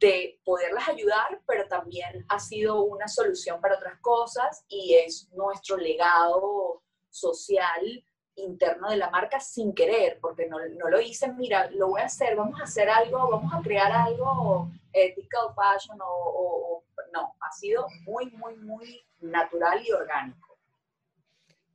de 0.00 0.40
poderlas 0.44 0.88
ayudar, 0.88 1.40
pero 1.46 1.68
también 1.68 2.24
ha 2.28 2.40
sido 2.40 2.82
una 2.82 3.06
solución 3.06 3.60
para 3.60 3.76
otras 3.76 3.98
cosas 4.00 4.64
y 4.68 4.94
es 4.94 5.28
nuestro 5.32 5.76
legado 5.76 6.82
social 7.08 8.04
interno 8.34 8.90
de 8.90 8.96
la 8.96 9.10
marca 9.10 9.38
sin 9.38 9.74
querer, 9.74 10.18
porque 10.20 10.46
no, 10.48 10.58
no, 10.78 10.88
lo 10.88 11.00
hice, 11.00 11.32
mira, 11.32 11.70
lo 11.70 11.88
voy 11.88 12.00
a 12.00 12.06
hacer, 12.06 12.34
vamos 12.34 12.60
a 12.60 12.64
hacer 12.64 12.88
algo, 12.88 13.30
vamos 13.30 13.52
a 13.54 13.60
crear 13.62 13.92
algo 13.92 14.68
ethical 14.92 15.54
fashion 15.54 16.00
o, 16.00 16.04
o 16.06 16.84
no, 17.12 17.34
ha 17.40 17.52
sido 17.52 17.86
muy, 18.04 18.30
muy, 18.30 18.56
muy 18.56 19.02
natural 19.20 19.82
y 19.86 19.92
orgánico. 19.92 20.58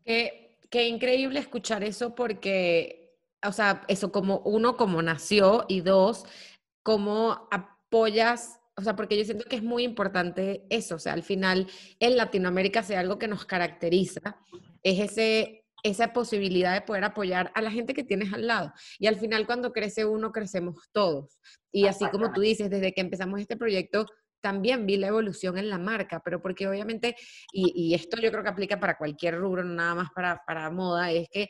Qué, 0.03 0.57
qué 0.69 0.87
increíble 0.87 1.39
escuchar 1.39 1.83
eso 1.83 2.15
porque 2.15 3.06
o 3.45 3.51
sea, 3.51 3.83
eso 3.87 4.11
como 4.11 4.39
uno, 4.39 4.77
como 4.77 5.01
nació, 5.01 5.65
y 5.67 5.81
dos, 5.81 6.25
cómo 6.83 7.47
apoyas 7.51 8.57
o 8.79 8.83
sea, 8.83 8.95
porque 8.95 9.17
yo 9.17 9.25
siento 9.25 9.45
que 9.45 9.55
es 9.55 9.63
muy 9.63 9.83
importante 9.83 10.67
eso, 10.69 10.95
o 10.95 10.99
sea, 10.99 11.13
al 11.13 11.23
final 11.23 11.67
en 11.99 12.15
Latinoamérica, 12.15 12.83
si 12.83 12.93
algo 12.93 13.17
que 13.17 13.27
nos 13.27 13.43
caracteriza, 13.43 14.37
es 14.83 14.99
ese, 14.99 15.65
esa 15.81 16.13
posibilidad 16.13 16.75
de 16.75 16.81
poder 16.81 17.03
apoyar 17.03 17.51
a 17.55 17.61
la 17.63 17.71
gente 17.71 17.95
que 17.95 18.03
tienes 18.03 18.31
al 18.33 18.45
lado. 18.45 18.71
Y 18.99 19.07
al 19.07 19.15
final 19.15 19.47
cuando 19.47 19.73
crece 19.73 20.05
uno, 20.05 20.31
crecemos 20.31 20.89
todos. 20.91 21.39
Y 21.71 21.87
así 21.87 22.07
como 22.11 22.31
tú 22.31 22.41
dices, 22.41 22.69
desde 22.69 22.93
que 22.93 23.01
empezamos 23.01 23.39
este 23.39 23.57
proyecto, 23.57 24.05
también 24.41 24.85
vi 24.85 24.97
la 24.97 25.07
evolución 25.07 25.57
en 25.57 25.69
la 25.69 25.79
marca, 25.79 26.21
pero 26.23 26.39
porque 26.39 26.67
obviamente, 26.67 27.15
y, 27.51 27.73
y, 27.75 27.95
esto 27.95 28.17
yo 28.21 28.31
creo 28.31 28.43
que 28.43 28.49
aplica 28.49 28.79
para 28.79 28.95
cualquier 28.95 29.39
rubro, 29.39 29.63
no 29.63 29.73
nada 29.73 29.95
más 29.95 30.09
para, 30.13 30.43
para 30.45 30.69
moda, 30.69 31.11
es 31.11 31.27
que 31.29 31.47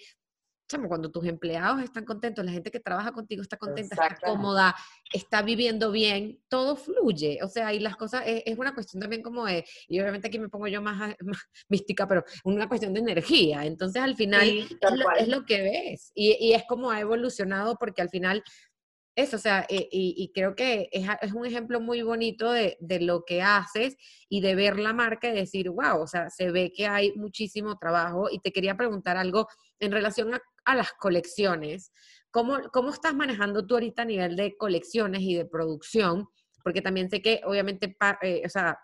chamo, 0.67 0.87
cuando 0.87 1.09
tus 1.09 1.25
empleados 1.25 1.81
están 1.81 2.05
contentos, 2.05 2.43
la 2.43 2.51
gente 2.51 2.71
que 2.71 2.79
trabaja 2.79 3.11
contigo 3.11 3.41
está 3.41 3.57
contenta, 3.57 3.95
está 3.95 4.17
cómoda, 4.23 4.75
está 5.13 5.41
viviendo 5.41 5.91
bien, 5.91 6.39
todo 6.49 6.75
fluye. 6.75 7.39
O 7.43 7.47
sea, 7.47 7.73
y 7.73 7.79
las 7.79 7.95
cosas, 7.95 8.23
es, 8.25 8.57
una 8.57 8.73
cuestión 8.73 9.01
también 9.01 9.21
como 9.21 9.45
de, 9.45 9.65
y 9.87 9.99
obviamente 9.99 10.27
aquí 10.27 10.39
me 10.39 10.49
pongo 10.49 10.67
yo 10.67 10.81
más, 10.81 11.15
mística, 11.69 12.07
pero 12.07 12.23
una 12.43 12.67
cuestión 12.67 12.93
de 12.93 12.99
energía. 12.99 13.65
Entonces, 13.65 14.01
al 14.01 14.15
final, 14.15 14.47
es, 14.47 15.27
lo, 15.27 15.45
que 15.45 15.61
ves. 15.61 16.11
Y, 16.13 16.35
y, 16.39 16.53
es 16.53 16.63
como 16.67 16.91
ha 16.91 16.99
evolucionado 16.99 17.77
porque 17.79 18.01
al 18.01 18.09
final 18.09 18.43
eso, 19.17 19.37
o 19.37 19.39
sea, 19.39 19.65
eh, 19.67 19.89
y, 19.91 20.31
creo 20.31 20.55
que 20.55 20.89
es, 20.91 21.07
es, 21.23 21.33
un 21.33 21.43
ejemplo 21.43 21.81
muy 21.81 22.03
bonito 22.03 22.51
de, 22.51 22.77
de, 22.79 22.99
lo 22.99 23.25
que 23.25 23.41
haces 23.41 23.97
y 24.29 24.41
de 24.41 24.53
ver 24.53 24.77
la 24.77 24.93
marca 24.93 25.27
y 25.27 25.33
decir, 25.33 25.71
wow, 25.71 25.99
o 26.03 26.05
sea, 26.05 26.29
se 26.29 26.51
ve 26.51 26.71
que 26.71 26.85
hay 26.85 27.13
muchísimo 27.15 27.79
trabajo. 27.79 28.29
Y 28.29 28.37
te 28.41 28.51
quería 28.51 28.77
preguntar 28.77 29.17
algo 29.17 29.47
en 29.79 29.91
relación 29.91 30.35
a, 30.65 30.75
las 30.75 30.91
colecciones. 30.93 31.91
¿Cómo, 32.29 32.59
¿Cómo 32.71 32.91
estás 32.91 33.15
manejando 33.15 33.65
tú 33.65 33.73
ahorita 33.73 34.03
a 34.03 34.05
nivel 34.05 34.35
de 34.35 34.55
colecciones 34.55 35.21
y 35.21 35.33
de 35.33 35.45
producción? 35.45 36.27
Porque 36.63 36.83
también 36.83 37.09
sé 37.09 37.19
que, 37.19 37.41
obviamente, 37.43 37.97
eh, 38.21 38.43
o 38.45 38.49
sea, 38.49 38.77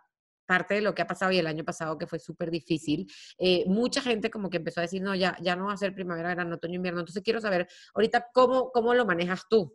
parte 0.48 0.74
de 0.74 0.82
lo 0.82 0.96
que 0.96 1.04
ha 1.04 1.08
pasado 1.08 1.32
y 1.32 1.38
el 1.38 1.46
año 1.46 1.64
pasado 1.64 1.96
que 2.00 2.08
fue 2.08 2.18
súper 2.18 2.50
difícil, 2.50 3.06
eh, 3.38 3.66
mucha 3.68 4.02
gente 4.02 4.32
como 4.32 4.50
que 4.50 4.58
empezó 4.58 4.80
a 4.80 4.84
decir, 4.90 5.04
no, 5.04 5.14
ya, 5.14 5.38
ya 5.44 5.56
no 5.56 5.66
va 5.66 5.74
a 5.74 5.78
ser 5.78 5.94
primavera, 5.94 6.30
verano, 6.30 6.56
otoño, 6.56 6.78
invierno. 6.78 7.02
Entonces 7.02 7.22
quiero 7.22 7.40
saber 7.40 7.68
ahorita 7.94 8.30
cómo, 8.34 8.72
cómo 8.72 8.96
lo 8.96 9.06
manejas 9.06 9.44
tú. 9.48 9.72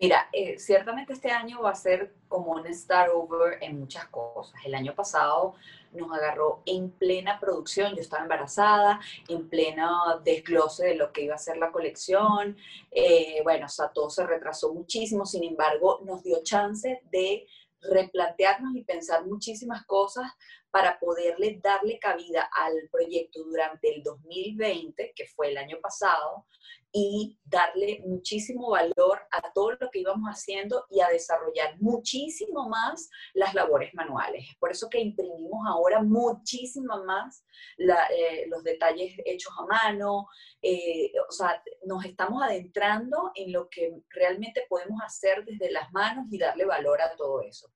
Mira, 0.00 0.28
eh, 0.32 0.58
ciertamente 0.58 1.12
este 1.12 1.32
año 1.32 1.60
va 1.60 1.70
a 1.70 1.74
ser 1.74 2.14
como 2.28 2.52
un 2.52 2.72
start 2.72 3.10
over 3.12 3.58
en 3.60 3.80
muchas 3.80 4.06
cosas. 4.06 4.54
El 4.64 4.76
año 4.76 4.94
pasado 4.94 5.54
nos 5.92 6.12
agarró 6.12 6.62
en 6.66 6.90
plena 6.90 7.40
producción, 7.40 7.96
yo 7.96 8.00
estaba 8.00 8.22
embarazada, 8.22 9.00
en 9.28 9.48
plena 9.48 9.90
desglose 10.22 10.86
de 10.86 10.94
lo 10.94 11.12
que 11.12 11.22
iba 11.22 11.34
a 11.34 11.38
ser 11.38 11.56
la 11.56 11.72
colección. 11.72 12.56
Eh, 12.92 13.40
bueno, 13.42 13.66
o 13.66 13.68
sea, 13.68 13.88
todo 13.88 14.08
se 14.08 14.24
retrasó 14.24 14.72
muchísimo, 14.72 15.26
sin 15.26 15.42
embargo, 15.42 16.00
nos 16.04 16.22
dio 16.22 16.44
chance 16.44 17.00
de 17.10 17.46
replantearnos 17.80 18.76
y 18.76 18.84
pensar 18.84 19.24
muchísimas 19.26 19.84
cosas 19.84 20.30
para 20.78 20.96
poderle 21.00 21.58
darle 21.60 21.98
cabida 21.98 22.48
al 22.52 22.88
proyecto 22.92 23.42
durante 23.42 23.92
el 23.92 24.00
2020, 24.04 25.12
que 25.16 25.26
fue 25.26 25.50
el 25.50 25.58
año 25.58 25.80
pasado, 25.82 26.46
y 26.92 27.36
darle 27.44 28.00
muchísimo 28.06 28.70
valor 28.70 29.20
a 29.32 29.52
todo 29.52 29.72
lo 29.72 29.90
que 29.90 29.98
íbamos 29.98 30.28
haciendo 30.28 30.86
y 30.88 31.00
a 31.00 31.08
desarrollar 31.08 31.74
muchísimo 31.80 32.68
más 32.68 33.10
las 33.34 33.54
labores 33.54 33.92
manuales. 33.92 34.44
Es 34.48 34.56
por 34.56 34.70
eso 34.70 34.88
que 34.88 35.00
imprimimos 35.00 35.66
ahora 35.66 36.00
muchísimo 36.00 37.04
más 37.04 37.44
eh, 37.76 38.46
los 38.46 38.62
detalles 38.62 39.16
hechos 39.24 39.52
a 39.58 39.66
mano, 39.66 40.28
eh, 40.62 41.10
o 41.28 41.32
sea, 41.32 41.60
nos 41.86 42.04
estamos 42.04 42.40
adentrando 42.40 43.32
en 43.34 43.52
lo 43.52 43.68
que 43.68 44.00
realmente 44.10 44.64
podemos 44.68 45.00
hacer 45.04 45.44
desde 45.44 45.72
las 45.72 45.90
manos 45.92 46.26
y 46.30 46.38
darle 46.38 46.64
valor 46.64 47.02
a 47.02 47.16
todo 47.16 47.42
eso. 47.42 47.68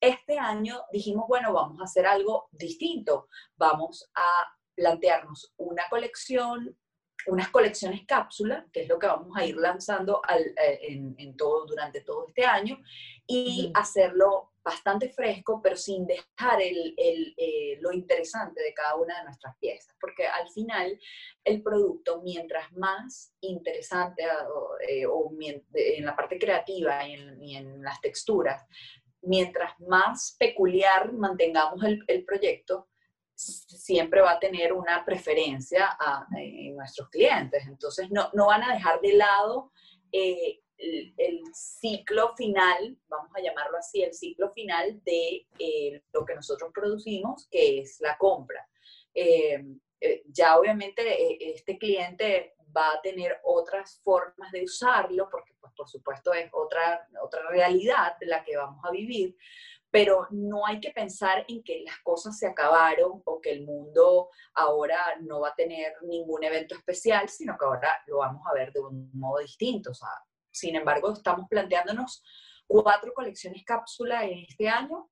Este 0.00 0.38
año 0.38 0.82
dijimos, 0.92 1.26
bueno, 1.28 1.52
vamos 1.52 1.80
a 1.80 1.84
hacer 1.84 2.06
algo 2.06 2.48
distinto, 2.52 3.28
vamos 3.56 4.10
a 4.14 4.56
plantearnos 4.74 5.52
una 5.58 5.84
colección 5.90 6.76
unas 7.26 7.50
colecciones 7.50 8.06
cápsula, 8.06 8.66
que 8.72 8.82
es 8.82 8.88
lo 8.88 8.98
que 8.98 9.06
vamos 9.06 9.36
a 9.36 9.44
ir 9.44 9.56
lanzando 9.56 10.22
eh, 10.28 10.78
en, 11.18 11.36
todo, 11.36 11.66
durante 11.66 12.00
todo 12.00 12.26
este 12.28 12.44
año, 12.44 12.78
y 13.26 13.70
hacerlo 13.74 14.52
bastante 14.62 15.08
fresco, 15.08 15.60
pero 15.62 15.76
sin 15.76 16.06
dejar 16.06 16.60
el, 16.60 16.94
eh, 16.96 17.78
lo 17.80 17.92
interesante 17.92 18.62
de 18.62 18.74
cada 18.74 18.96
una 18.96 19.18
de 19.18 19.24
nuestras 19.24 19.56
piezas, 19.58 19.94
porque 20.00 20.26
al 20.26 20.48
final 20.50 20.98
el 21.44 21.62
producto, 21.62 22.20
mientras 22.22 22.70
más 22.72 23.32
interesante 23.40 24.24
o, 24.52 24.76
eh, 24.80 25.62
en 25.72 26.04
la 26.04 26.14
parte 26.14 26.38
creativa 26.38 27.06
y 27.06 27.56
en, 27.56 27.82
las 27.82 28.00
texturas, 28.00 28.66
mientras 29.22 29.78
más 29.80 30.36
peculiar 30.38 31.12
mantengamos 31.12 31.82
el, 31.84 32.02
el 32.06 32.24
proyecto, 32.24 32.88
siempre 33.40 34.20
va 34.20 34.32
a 34.32 34.40
tener 34.40 34.72
una 34.72 35.04
preferencia 35.04 35.96
en 36.36 36.76
nuestros 36.76 37.08
clientes. 37.08 37.66
Entonces, 37.66 38.10
no, 38.10 38.30
no, 38.34 38.46
van 38.46 38.62
a 38.62 38.74
dejar 38.74 39.00
de 39.00 39.14
lado 39.14 39.72
eh, 40.12 40.60
el, 40.76 41.40
ciclo 41.52 42.34
final, 42.36 42.98
vamos 43.08 43.30
a 43.34 43.40
llamarlo 43.40 43.78
así, 43.78 44.02
el 44.02 44.14
ciclo 44.14 44.52
final 44.52 45.02
de 45.04 45.46
eh, 45.58 46.02
lo 46.12 46.24
que 46.24 46.34
nosotros 46.34 46.70
producimos, 46.72 47.46
que 47.50 47.80
es 47.80 48.00
la 48.00 48.16
compra. 48.18 48.66
Eh, 49.14 49.64
ya 50.26 50.58
obviamente 50.58 51.52
este 51.54 51.76
cliente 51.76 52.54
va 52.76 52.92
a 52.92 53.00
tener 53.00 53.40
otras 53.44 54.00
formas 54.02 54.50
de 54.52 54.64
usarlo, 54.64 55.28
porque 55.30 55.54
pues, 55.60 55.72
por 55.74 55.88
supuesto 55.88 56.32
es 56.32 56.50
otra, 56.52 57.08
otra 57.22 57.48
realidad 57.48 58.16
la 58.20 58.44
que 58.44 58.56
vamos 58.56 58.84
a 58.84 58.90
vivir, 58.90 59.36
pero 59.90 60.26
no 60.30 60.66
hay 60.66 60.80
que 60.80 60.90
pensar 60.90 61.44
en 61.48 61.62
que 61.62 61.82
las 61.84 61.98
cosas 62.02 62.38
se 62.38 62.46
acabaron 62.46 63.22
o 63.24 63.40
que 63.40 63.50
el 63.50 63.64
mundo 63.64 64.30
ahora 64.54 64.98
no 65.20 65.40
va 65.40 65.48
a 65.48 65.54
tener 65.54 65.94
ningún 66.02 66.44
evento 66.44 66.76
especial, 66.76 67.28
sino 67.28 67.56
que 67.58 67.64
ahora 67.64 68.02
lo 68.06 68.18
vamos 68.18 68.42
a 68.46 68.54
ver 68.54 68.72
de 68.72 68.80
un 68.80 69.10
modo 69.14 69.40
distinto. 69.40 69.90
sin 70.50 70.76
embargo, 70.76 71.12
estamos 71.12 71.48
planteándonos 71.48 72.22
cuatro 72.66 73.12
colecciones 73.12 73.64
cápsula 73.64 74.24
en 74.24 74.44
este 74.48 74.68
año 74.68 75.10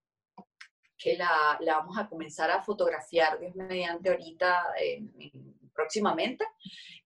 que 0.97 1.17
la, 1.17 1.59
vamos 1.65 1.97
a 1.97 2.09
comenzar 2.09 2.51
a 2.51 2.63
fotografiar 2.63 3.39
Dios 3.39 3.55
mediante 3.55 4.11
ahorita 4.11 4.75
próximamente. 5.79 6.45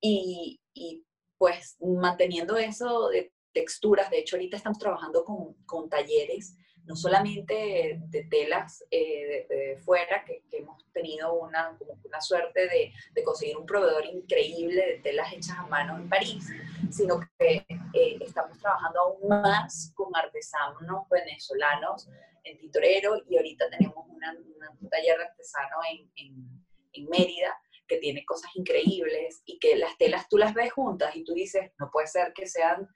Y, 0.00 0.58
y, 0.72 1.04
pues 1.36 1.76
manteniendo 1.80 2.56
eso 2.56 3.08
de 3.08 3.32
texturas, 3.52 4.08
de 4.10 4.20
hecho 4.20 4.36
ahorita 4.36 4.56
estamos 4.56 4.78
trabajando 4.78 5.24
con, 5.24 5.54
con 5.66 5.88
talleres 5.88 6.56
no 6.84 6.96
solamente 6.96 8.00
de 8.00 8.24
telas 8.24 8.84
eh, 8.90 9.46
de, 9.48 9.76
fuera, 9.84 10.24
que, 10.24 10.42
hemos 10.52 10.84
tenido 10.92 11.34
una, 11.34 11.76
una 12.04 12.20
suerte 12.20 12.60
de, 12.68 12.92
de, 13.12 13.24
conseguir 13.24 13.56
un 13.56 13.66
proveedor 13.66 14.04
increíble 14.06 14.84
de 14.86 14.98
telas 14.98 15.32
hechas 15.32 15.58
a 15.58 15.66
mano 15.66 15.96
en 15.96 16.08
París, 16.08 16.44
sino 16.90 17.20
que 17.38 17.66
eh, 17.94 18.18
estamos 18.20 18.58
trabajando 18.58 19.00
aún 19.00 19.28
más 19.28 19.92
con 19.94 20.14
artesanos 20.14 21.08
venezolanos 21.08 22.08
en 22.44 22.58
Tintorero 22.58 23.22
y 23.28 23.36
ahorita 23.36 23.70
tenemos 23.70 24.04
una, 24.08 24.32
un 24.80 24.88
taller 24.88 25.20
artesano 25.20 25.76
en, 25.90 26.10
en, 26.16 26.64
en 26.92 27.08
Mérida 27.08 27.56
que 27.92 27.98
tiene 27.98 28.24
cosas 28.24 28.50
increíbles 28.54 29.42
y 29.44 29.58
que 29.58 29.76
las 29.76 29.98
telas 29.98 30.26
tú 30.26 30.38
las 30.38 30.54
ves 30.54 30.72
juntas 30.72 31.14
y 31.14 31.24
tú 31.24 31.34
dices, 31.34 31.72
no 31.78 31.90
puede 31.92 32.06
ser 32.06 32.32
que 32.32 32.46
sean 32.46 32.88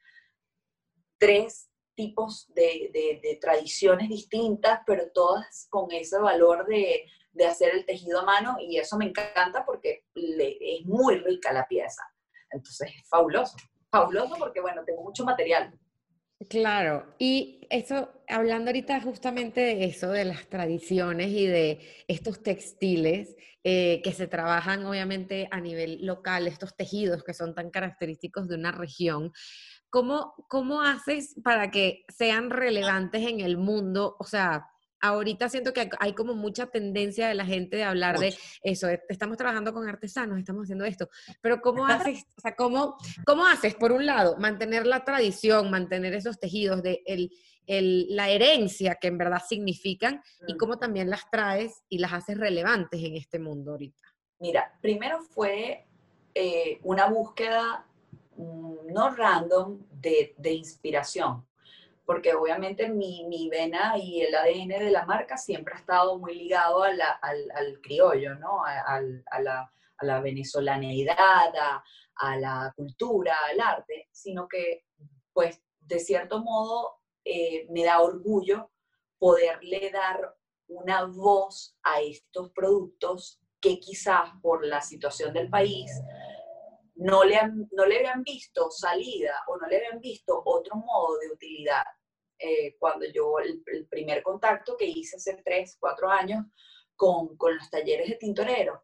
tres 1.19 1.71
tipos 1.95 2.51
de, 2.55 3.39
tradiciones 3.43 4.09
distintas, 4.09 4.81
pero 4.87 5.11
todas 5.13 5.67
con 5.69 5.93
ese 5.93 6.19
valor 6.19 6.67
de, 6.67 7.05
hacer 7.47 7.75
el 7.75 7.85
tejido 7.85 8.21
a 8.21 8.25
mano 8.25 8.57
y 8.59 8.79
eso 8.79 8.97
me 8.97 9.05
encanta 9.05 9.67
porque 9.67 10.07
es 10.15 10.87
muy 10.87 11.19
rica 11.19 11.53
la 11.53 11.69
pieza. 11.69 12.03
Entonces 12.51 12.91
es 12.97 13.07
fabuloso, 13.07 13.55
fabuloso 13.91 14.37
porque 14.39 14.63
bueno, 14.63 14.83
tengo 14.87 15.03
mucho 15.03 15.25
material. 15.25 15.79
Claro, 16.51 17.15
y 17.19 17.67
eso, 17.71 18.11
hablando 18.29 18.69
ahorita 18.69 19.01
justamente 19.01 19.63
de 19.63 19.85
eso, 19.87 20.11
de 20.11 20.27
las 20.27 20.47
tradiciones 20.49 21.31
y 21.31 21.47
de 21.47 21.81
estos 22.09 22.43
textiles 22.43 23.37
eh, 23.65 24.03
que 24.05 24.13
se 24.13 24.27
trabajan 24.27 24.85
obviamente 24.85 25.49
a 25.51 25.61
nivel 25.63 26.05
local, 26.05 26.47
estos 26.47 26.77
tejidos 26.77 27.25
que 27.25 27.33
son 27.33 27.55
tan 27.55 27.71
característicos 27.71 28.49
de 28.49 28.57
una 28.57 28.71
región, 28.71 29.33
¿Cómo, 29.91 30.35
¿Cómo 30.49 30.83
haces 30.83 31.37
para 31.45 31.71
que 31.71 32.05
sean 32.09 32.51
relevantes 32.51 33.23
en 33.27 33.41
el 33.41 33.57
mundo? 33.57 34.17
O 34.19 34.25
sea, 34.25 34.67
ahorita 35.01 35.49
siento 35.49 35.73
que 35.73 35.89
hay 35.99 36.15
como 36.15 36.35
mucha 36.35 36.67
tendencia 36.67 37.29
de 37.29 37.35
la 37.35 37.45
gente 37.45 37.77
de 37.77 37.85
hablar 37.85 38.19
de 38.19 38.35
eso, 38.63 38.89
estamos 39.09 39.37
trabajando 39.37 39.73
con 39.73 39.89
artesanos, 39.89 40.39
estamos 40.39 40.65
haciendo 40.65 40.85
esto, 40.85 41.09
pero 41.41 41.61
¿cómo 41.61 41.87
haces, 41.87 42.25
o 42.37 42.41
sea, 42.41 42.55
cómo, 42.55 42.97
cómo 43.25 43.47
haces, 43.47 43.75
por 43.75 43.93
un 43.93 44.07
lado, 44.07 44.37
mantener 44.39 44.87
la 44.87 45.05
tradición, 45.05 45.71
mantener 45.71 46.15
esos 46.15 46.39
tejidos, 46.39 46.83
de 46.83 47.03
el, 47.07 47.31
el, 47.67 48.07
la 48.15 48.31
herencia 48.31 48.97
que 49.01 49.09
en 49.09 49.19
verdad 49.19 49.43
significan 49.47 50.23
y 50.47 50.55
mm. 50.55 50.57
cómo 50.57 50.79
también 50.79 51.11
las 51.11 51.29
traes 51.31 51.83
y 51.89 51.99
las 51.99 52.13
haces 52.13 52.39
relevantes 52.39 53.03
en 53.03 53.17
este 53.17 53.39
mundo 53.39 53.73
ahorita? 53.73 54.03
Mira, 54.39 54.73
primero 54.81 55.21
fue 55.21 55.87
eh, 56.35 56.79
una 56.83 57.07
búsqueda 57.07 57.87
Mm, 58.37 58.93
no 58.93 59.11
random, 59.11 59.79
de, 59.91 60.53
inspiración. 60.53 61.47
Porque 62.07 62.35
obviamente 62.35 62.89
mi, 62.89 63.27
mi, 63.27 63.51
vena 63.51 63.99
y 63.99 64.23
el 64.23 64.35
ADN 64.35 64.69
de 64.69 64.91
la 64.91 65.05
marca 65.05 65.37
siempre 65.37 65.75
ha 65.75 65.79
estado 65.79 66.19
muy 66.19 66.37
ligado 66.37 66.85
al, 66.85 67.01
al, 67.01 67.81
criollo, 67.83 68.37
¿no? 68.37 68.65
A, 68.65 69.01
la, 70.01 70.21
venezolaneidad, 70.21 71.17
a, 71.61 71.85
a, 72.15 72.37
la 72.37 72.73
cultura, 72.77 73.35
al 73.51 73.61
arte, 73.61 74.09
sino 74.13 74.47
que, 74.47 74.85
pues, 75.33 75.61
de 75.81 75.99
cierto 75.99 76.43
modo, 76.45 77.01
eh, 77.25 77.67
me 77.71 77.85
da 77.85 78.01
orgullo 78.01 78.71
poderle 79.19 79.91
dar 79.91 80.37
una 80.69 81.05
voz 81.05 81.77
a 81.83 82.01
estos 82.01 82.53
productos 82.53 83.41
que 83.61 83.81
quizás 83.81 84.31
por 84.43 84.65
la 84.65 84.81
situación 84.81 85.33
del 85.33 85.51
país 85.51 85.91
no 86.97 87.25
le, 87.25 87.37
han, 87.37 87.69
no 87.73 87.87
le 87.87 87.99
habían 87.99 88.23
visto 88.23 88.71
salida 88.71 89.43
o 89.49 89.57
no 89.57 89.67
le 89.67 89.77
habían 89.77 90.01
visto 90.01 90.43
otro 90.45 90.77
modo 90.77 91.19
de 91.19 91.31
utilidad. 91.31 91.85
Eh, 92.39 92.77
cuando 92.79 93.07
yo, 93.07 93.39
el, 93.39 93.63
primer 93.89 94.23
contacto 94.23 94.77
que 94.77 94.87
hice 94.87 95.17
hace 95.17 95.41
tres, 95.45 95.77
cuatro 95.81 96.11
años 96.11 96.45
con, 96.95 97.37
con 97.37 97.55
los 97.57 97.71
talleres 97.71 98.09
de 98.09 98.17
tintorero, 98.17 98.83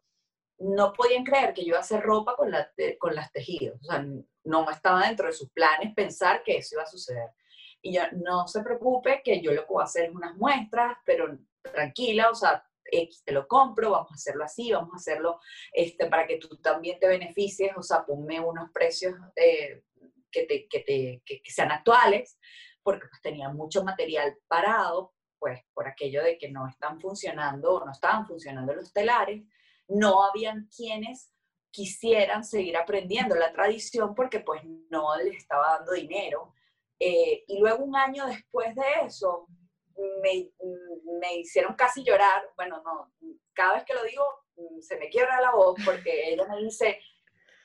no 0.59 0.93
podían 0.93 1.23
creer 1.23 1.53
que 1.53 1.61
yo 1.61 1.69
iba 1.69 1.77
a 1.77 1.81
hacer 1.81 2.01
ropa 2.01 2.35
con, 2.35 2.51
la, 2.51 2.71
con 2.99 3.15
las 3.15 3.31
tejidos. 3.31 3.79
O 3.81 3.85
sea, 3.85 4.05
no 4.45 4.69
estaba 4.69 5.07
dentro 5.07 5.27
de 5.27 5.33
sus 5.33 5.51
planes 5.51 5.93
pensar 5.95 6.43
que 6.43 6.57
eso 6.57 6.75
iba 6.75 6.83
a 6.83 6.87
suceder. 6.87 7.29
Y 7.81 7.93
ya 7.93 8.11
no 8.11 8.47
se 8.47 8.63
preocupe 8.63 9.21
que 9.23 9.41
yo 9.41 9.51
lo 9.51 9.65
puedo 9.65 9.83
hacer 9.83 10.05
en 10.05 10.15
unas 10.15 10.35
muestras, 10.37 10.97
pero 11.05 11.37
tranquila, 11.61 12.29
o 12.29 12.35
sea, 12.35 12.63
te 13.25 13.31
lo 13.31 13.47
compro, 13.47 13.91
vamos 13.91 14.11
a 14.11 14.15
hacerlo 14.15 14.43
así, 14.43 14.71
vamos 14.71 14.91
a 14.93 14.97
hacerlo 14.97 15.39
este, 15.71 16.07
para 16.07 16.27
que 16.27 16.37
tú 16.37 16.57
también 16.57 16.99
te 16.99 17.07
beneficies, 17.07 17.71
o 17.75 17.83
sea, 17.83 18.05
ponme 18.05 18.39
unos 18.39 18.69
precios 18.71 19.15
eh, 19.35 19.83
que, 20.31 20.45
te, 20.45 20.67
que, 20.67 20.79
te, 20.79 21.23
que, 21.25 21.51
sean 21.51 21.71
actuales, 21.71 22.37
porque 22.83 23.07
pues 23.07 23.21
tenía 23.21 23.49
mucho 23.49 23.83
material 23.83 24.37
parado, 24.47 25.13
pues 25.39 25.61
por 25.73 25.87
aquello 25.87 26.23
de 26.23 26.37
que 26.37 26.49
no 26.51 26.67
están 26.67 26.99
funcionando 26.99 27.75
o 27.75 27.85
no 27.85 27.91
estaban 27.91 28.25
funcionando 28.25 28.73
los 28.73 28.93
telares, 28.93 29.43
no 29.87 30.23
habían 30.23 30.69
quienes 30.75 31.33
quisieran 31.71 32.43
seguir 32.43 32.77
aprendiendo 32.77 33.35
la 33.35 33.51
tradición 33.51 34.13
porque 34.13 34.39
pues 34.39 34.61
no 34.89 35.15
les 35.17 35.37
estaba 35.37 35.77
dando 35.77 35.93
dinero. 35.93 36.53
Eh, 36.99 37.43
y 37.47 37.59
luego 37.59 37.83
un 37.83 37.95
año 37.95 38.27
después 38.27 38.75
de 38.75 39.05
eso, 39.05 39.47
me, 40.21 40.49
me, 41.19 41.35
hicieron 41.37 41.75
casi 41.75 42.03
llorar, 42.03 42.43
bueno, 42.55 42.81
no, 42.83 43.11
cada 43.53 43.75
vez 43.75 43.83
que 43.85 43.93
lo 43.93 44.03
digo 44.03 44.23
mm, 44.55 44.81
se 44.81 44.97
me 44.97 45.09
quiebra 45.09 45.41
la 45.41 45.51
voz 45.51 45.75
porque 45.85 46.29
ella 46.29 46.45
me 46.47 46.57
dice, 46.57 46.99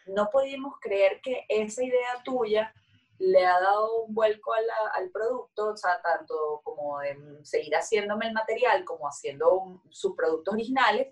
no 0.06 0.28
podíamos 0.30 0.74
creer 0.80 1.20
que 1.22 1.44
esa 1.48 1.82
idea 1.82 2.22
tuya 2.24 2.72
le 3.18 3.44
ha 3.44 3.60
dado 3.60 4.04
un 4.04 4.14
vuelco 4.14 4.52
al 4.52 5.10
producto, 5.10 5.70
o 5.70 5.76
sea, 5.76 6.00
tanto 6.00 6.60
como 6.62 7.00
de 7.00 7.18
seguir 7.42 7.74
haciéndome 7.74 8.28
el 8.28 8.32
material 8.32 8.84
como 8.84 9.08
haciendo 9.08 9.82
sus 9.90 10.14
productos 10.14 10.54
originales, 10.54 11.08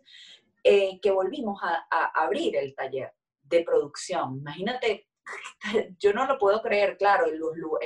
eh, 0.62 1.00
que 1.00 1.10
volvimos 1.10 1.60
a, 1.64 1.84
a, 1.90 2.22
abrir 2.22 2.56
el 2.56 2.76
taller 2.76 3.12
de 3.42 3.64
producción. 3.64 4.38
Imagínate 4.38 5.08
yo 5.98 6.12
no 6.12 6.26
lo 6.26 6.38
puedo 6.38 6.62
creer, 6.62 6.96
claro, 6.96 7.26
el, 7.26 7.38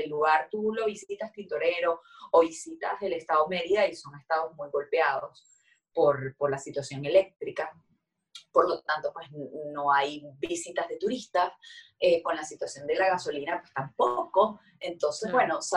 lugar 0.08 0.48
tú 0.50 0.72
lo 0.74 0.86
visitas 0.86 1.32
Tintorero 1.32 2.00
o 2.30 2.40
visitas 2.40 3.00
el 3.02 3.12
estado 3.12 3.48
Mérida 3.48 3.86
y 3.86 3.94
son 3.94 4.18
estados 4.18 4.54
muy 4.56 4.68
golpeados 4.70 5.44
por, 5.92 6.36
por 6.36 6.50
la 6.50 6.58
situación 6.58 7.04
eléctrica. 7.04 7.70
Por 8.52 8.68
lo 8.68 8.80
tanto, 8.82 9.12
pues 9.12 9.28
no 9.72 9.92
hay 9.92 10.24
visitas 10.38 10.88
de 10.88 10.96
turistas, 10.96 11.52
eh, 12.02 12.22
con 12.22 12.34
la 12.34 12.44
situación 12.44 12.86
de 12.86 12.96
la 12.96 13.08
gasolina 13.08 13.60
pues 13.60 13.72
tampoco. 13.74 14.58
Entonces, 14.78 15.30
bueno, 15.30 15.60
se, 15.60 15.76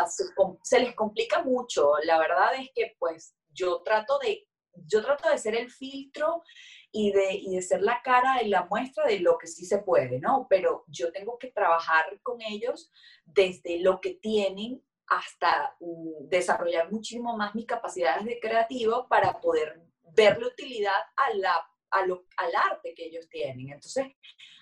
se, 0.63 0.79
les 0.79 0.95
complica 0.95 1.43
mucho. 1.43 1.93
La 2.03 2.17
verdad 2.17 2.55
es 2.57 2.69
que 2.73 2.95
pues 2.97 3.35
yo 3.49 3.81
trato 3.83 4.17
de, 4.19 4.47
yo 4.87 5.03
trato 5.03 5.29
de 5.29 5.37
ser 5.37 5.55
el 5.55 5.69
filtro 5.69 6.43
y 6.91 7.11
de, 7.11 7.33
y 7.33 7.55
de 7.55 7.61
ser 7.61 7.81
la 7.81 8.01
cara 8.03 8.41
y 8.41 8.47
la 8.47 8.65
muestra 8.65 9.05
de 9.05 9.19
lo 9.19 9.37
que 9.37 9.47
sí 9.47 9.65
se 9.65 9.79
puede, 9.79 10.19
¿no? 10.19 10.47
Pero 10.49 10.85
yo 10.87 11.11
tengo 11.11 11.37
que 11.37 11.51
trabajar 11.51 12.05
con 12.21 12.41
ellos 12.41 12.89
desde 13.25 13.79
lo 13.79 13.99
que 13.99 14.13
tienen 14.15 14.81
hasta 15.17 15.75
mm, 15.79 16.27
desarrollar 16.29 16.91
muchísimo 16.91 17.35
más 17.37 17.53
mis 17.55 17.65
capacidades 17.65 18.25
de 18.25 18.39
creativo 18.39 19.07
para 19.07 19.39
poder 19.39 19.81
verle 20.15 20.47
utilidad 20.47 20.93
a 21.15 21.35
la, 21.35 21.69
a 21.91 22.05
lo, 22.05 22.25
al 22.37 22.55
arte 22.55 22.93
que 22.95 23.05
ellos 23.05 23.27
tienen. 23.29 23.69
Entonces, 23.69 24.07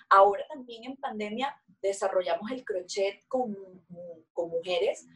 ahora 0.08 0.44
también 0.48 0.84
en 0.84 0.96
pandemia 0.96 1.56
desarrollamos 1.80 2.50
el 2.50 2.64
crochet 2.64 3.26
con, 3.28 3.56
con 4.32 4.50
mujeres 4.50 5.06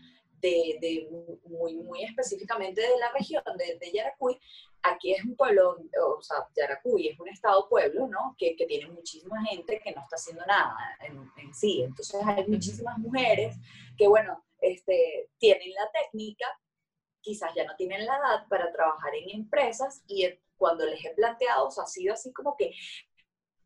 de, 0.40 0.78
de, 0.81 1.09
muy, 1.45 1.76
muy 1.76 2.05
específicamente 2.05 2.81
de 2.81 2.99
la 2.99 3.11
región 3.12 3.43
de, 3.57 3.78
de 3.78 3.93
Yaracuy, 3.93 4.38
aquí 4.83 5.12
es 5.14 5.25
un 5.25 5.35
pueblo, 5.35 5.78
o 6.05 6.23
sea, 6.23 6.37
Yaracuy 6.55 7.09
es 7.09 7.19
un 7.19 7.28
estado-pueblo, 7.28 8.06
¿no? 8.06 8.34
Que, 8.39 8.54
que, 8.54 8.67
tiene 8.67 8.91
muchísima 8.91 9.43
gente 9.47 9.80
que 9.82 9.93
no 9.93 10.02
está 10.02 10.17
haciendo 10.17 10.45
nada 10.47 10.76
en, 11.00 11.30
en, 11.37 11.54
sí. 11.54 11.82
Entonces 11.82 12.21
hay 12.25 12.47
muchísimas 12.47 12.99
mujeres 12.99 13.56
que, 13.97 14.06
bueno, 14.06 14.45
este, 14.60 15.30
tienen 15.38 15.71
la 15.73 15.90
técnica, 15.92 16.47
quizás 17.21 17.52
ya 17.54 17.64
no 17.64 17.75
tienen 17.76 18.06
la 18.06 18.16
edad 18.16 18.49
para 18.49 18.73
trabajar 18.73 19.14
en 19.14 19.40
empresas 19.40 20.02
y 20.06 20.28
cuando 20.56 20.86
les 20.86 21.04
he 21.04 21.14
planteado, 21.14 21.66
o 21.66 21.71
sea, 21.71 21.84
ha 21.84 21.88
sido 21.88 22.14
así 22.14 22.32
como 22.32 22.56
que 22.56 22.73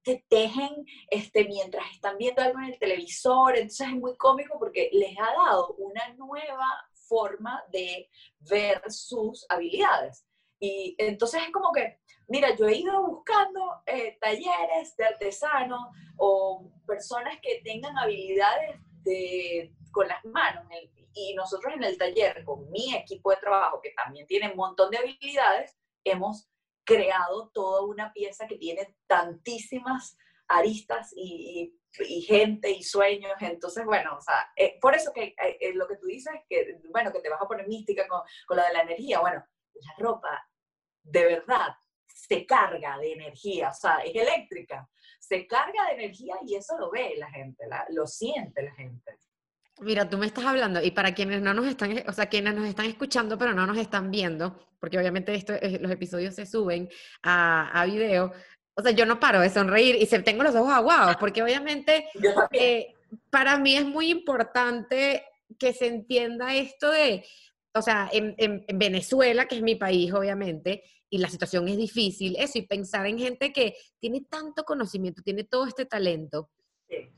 te 0.02 0.24
tejen 0.28 0.86
este, 1.10 1.44
mientras 1.44 1.84
están 1.92 2.16
viendo 2.16 2.42
algo 2.42 2.58
en 2.60 2.72
el 2.72 2.78
televisor, 2.78 3.56
entonces 3.56 3.88
es 3.88 3.94
muy 3.94 4.16
cómico 4.16 4.58
porque 4.58 4.88
les 4.92 5.16
ha 5.18 5.32
dado 5.46 5.74
una 5.74 6.08
nueva 6.14 6.66
forma 7.06 7.62
de 7.70 8.08
ver 8.38 8.82
sus 8.88 9.44
habilidades. 9.48 10.24
Y 10.58 10.94
entonces 10.98 11.42
es 11.42 11.52
como 11.52 11.72
que, 11.72 11.98
mira, 12.28 12.54
yo 12.56 12.68
he 12.68 12.76
ido 12.76 13.06
buscando 13.06 13.82
eh, 13.86 14.16
talleres 14.20 14.96
de 14.96 15.04
artesanos 15.04 15.80
o 16.18 16.70
personas 16.86 17.38
que 17.42 17.60
tengan 17.64 17.96
habilidades 17.98 18.76
de, 19.02 19.72
con 19.90 20.08
las 20.08 20.24
manos. 20.24 20.64
Y 21.12 21.34
nosotros 21.34 21.74
en 21.74 21.84
el 21.84 21.98
taller, 21.98 22.44
con 22.44 22.70
mi 22.70 22.94
equipo 22.94 23.30
de 23.30 23.38
trabajo, 23.38 23.80
que 23.80 23.90
también 23.90 24.26
tiene 24.26 24.50
un 24.50 24.56
montón 24.56 24.90
de 24.90 24.98
habilidades, 24.98 25.76
hemos 26.04 26.48
creado 26.84 27.50
toda 27.50 27.82
una 27.82 28.12
pieza 28.12 28.46
que 28.46 28.56
tiene 28.56 28.96
tantísimas 29.06 30.16
aristas 30.48 31.12
y, 31.14 31.78
y, 32.00 32.22
gente 32.22 32.70
y 32.70 32.82
sueños. 32.82 33.32
Entonces, 33.40 33.84
bueno, 33.84 34.16
o 34.16 34.20
sea, 34.20 34.50
eh, 34.56 34.78
por 34.80 34.94
eso 34.94 35.12
que 35.12 35.34
eh, 35.38 35.72
lo 35.74 35.86
que 35.86 35.96
tú 35.96 36.06
dices, 36.06 36.32
que, 36.48 36.80
bueno, 36.90 37.12
que 37.12 37.20
te 37.20 37.28
vas 37.28 37.40
a 37.40 37.46
poner 37.46 37.68
mística 37.68 38.06
con, 38.08 38.20
con 38.46 38.56
lo 38.56 38.62
de 38.62 38.72
la 38.72 38.82
energía. 38.82 39.20
Bueno, 39.20 39.44
la 39.74 39.94
ropa 39.98 40.48
de 41.02 41.24
verdad 41.24 41.76
se 42.06 42.46
carga 42.46 42.98
de 42.98 43.12
energía, 43.12 43.70
o 43.70 43.74
sea, 43.74 43.98
es 43.98 44.14
eléctrica, 44.14 44.88
se 45.18 45.46
carga 45.46 45.86
de 45.86 45.94
energía 45.94 46.36
y 46.46 46.56
eso 46.56 46.76
lo 46.78 46.90
ve 46.90 47.14
la 47.16 47.30
gente, 47.30 47.64
lo 47.90 48.06
siente 48.06 48.62
la 48.62 48.74
gente. 48.74 49.18
Mira, 49.80 50.08
tú 50.08 50.18
me 50.18 50.26
estás 50.26 50.44
hablando, 50.44 50.82
y 50.82 50.90
para 50.90 51.14
quienes 51.14 51.40
no 51.40 51.54
nos 51.54 51.66
están, 51.66 52.02
o 52.06 52.12
sea, 52.12 52.26
quienes 52.26 52.54
nos 52.54 52.66
están 52.66 52.86
escuchando, 52.86 53.38
pero 53.38 53.54
no 53.54 53.66
nos 53.66 53.78
están 53.78 54.10
viendo, 54.10 54.58
porque 54.78 54.98
obviamente 54.98 55.34
esto, 55.34 55.54
los 55.80 55.90
episodios 55.90 56.34
se 56.34 56.44
suben 56.46 56.88
a, 57.22 57.80
a 57.80 57.86
video, 57.86 58.32
o 58.74 58.82
sea, 58.82 58.92
yo 58.92 59.06
no 59.06 59.20
paro 59.20 59.40
de 59.40 59.50
sonreír 59.50 59.96
y 59.96 60.06
se, 60.06 60.18
tengo 60.20 60.42
los 60.42 60.54
ojos 60.54 60.72
aguados, 60.72 61.16
porque 61.16 61.42
obviamente 61.42 62.08
eh, 62.52 62.94
para 63.30 63.58
mí 63.58 63.76
es 63.76 63.84
muy 63.84 64.10
importante 64.10 65.24
que 65.58 65.72
se 65.72 65.86
entienda 65.86 66.54
esto 66.54 66.90
de, 66.90 67.24
o 67.74 67.82
sea, 67.82 68.08
en, 68.12 68.64
Venezuela, 68.74 69.46
que 69.46 69.56
es 69.56 69.62
mi 69.62 69.74
país, 69.74 70.12
obviamente, 70.12 70.84
y 71.08 71.18
la 71.18 71.28
situación 71.28 71.68
es 71.68 71.76
difícil, 71.76 72.36
eso, 72.38 72.58
y 72.58 72.62
pensar 72.62 73.06
en 73.06 73.18
gente 73.18 73.52
que 73.52 73.74
tiene 73.98 74.22
tanto 74.22 74.64
conocimiento, 74.64 75.22
tiene 75.22 75.44
todo 75.44 75.66
este 75.66 75.84
talento, 75.86 76.50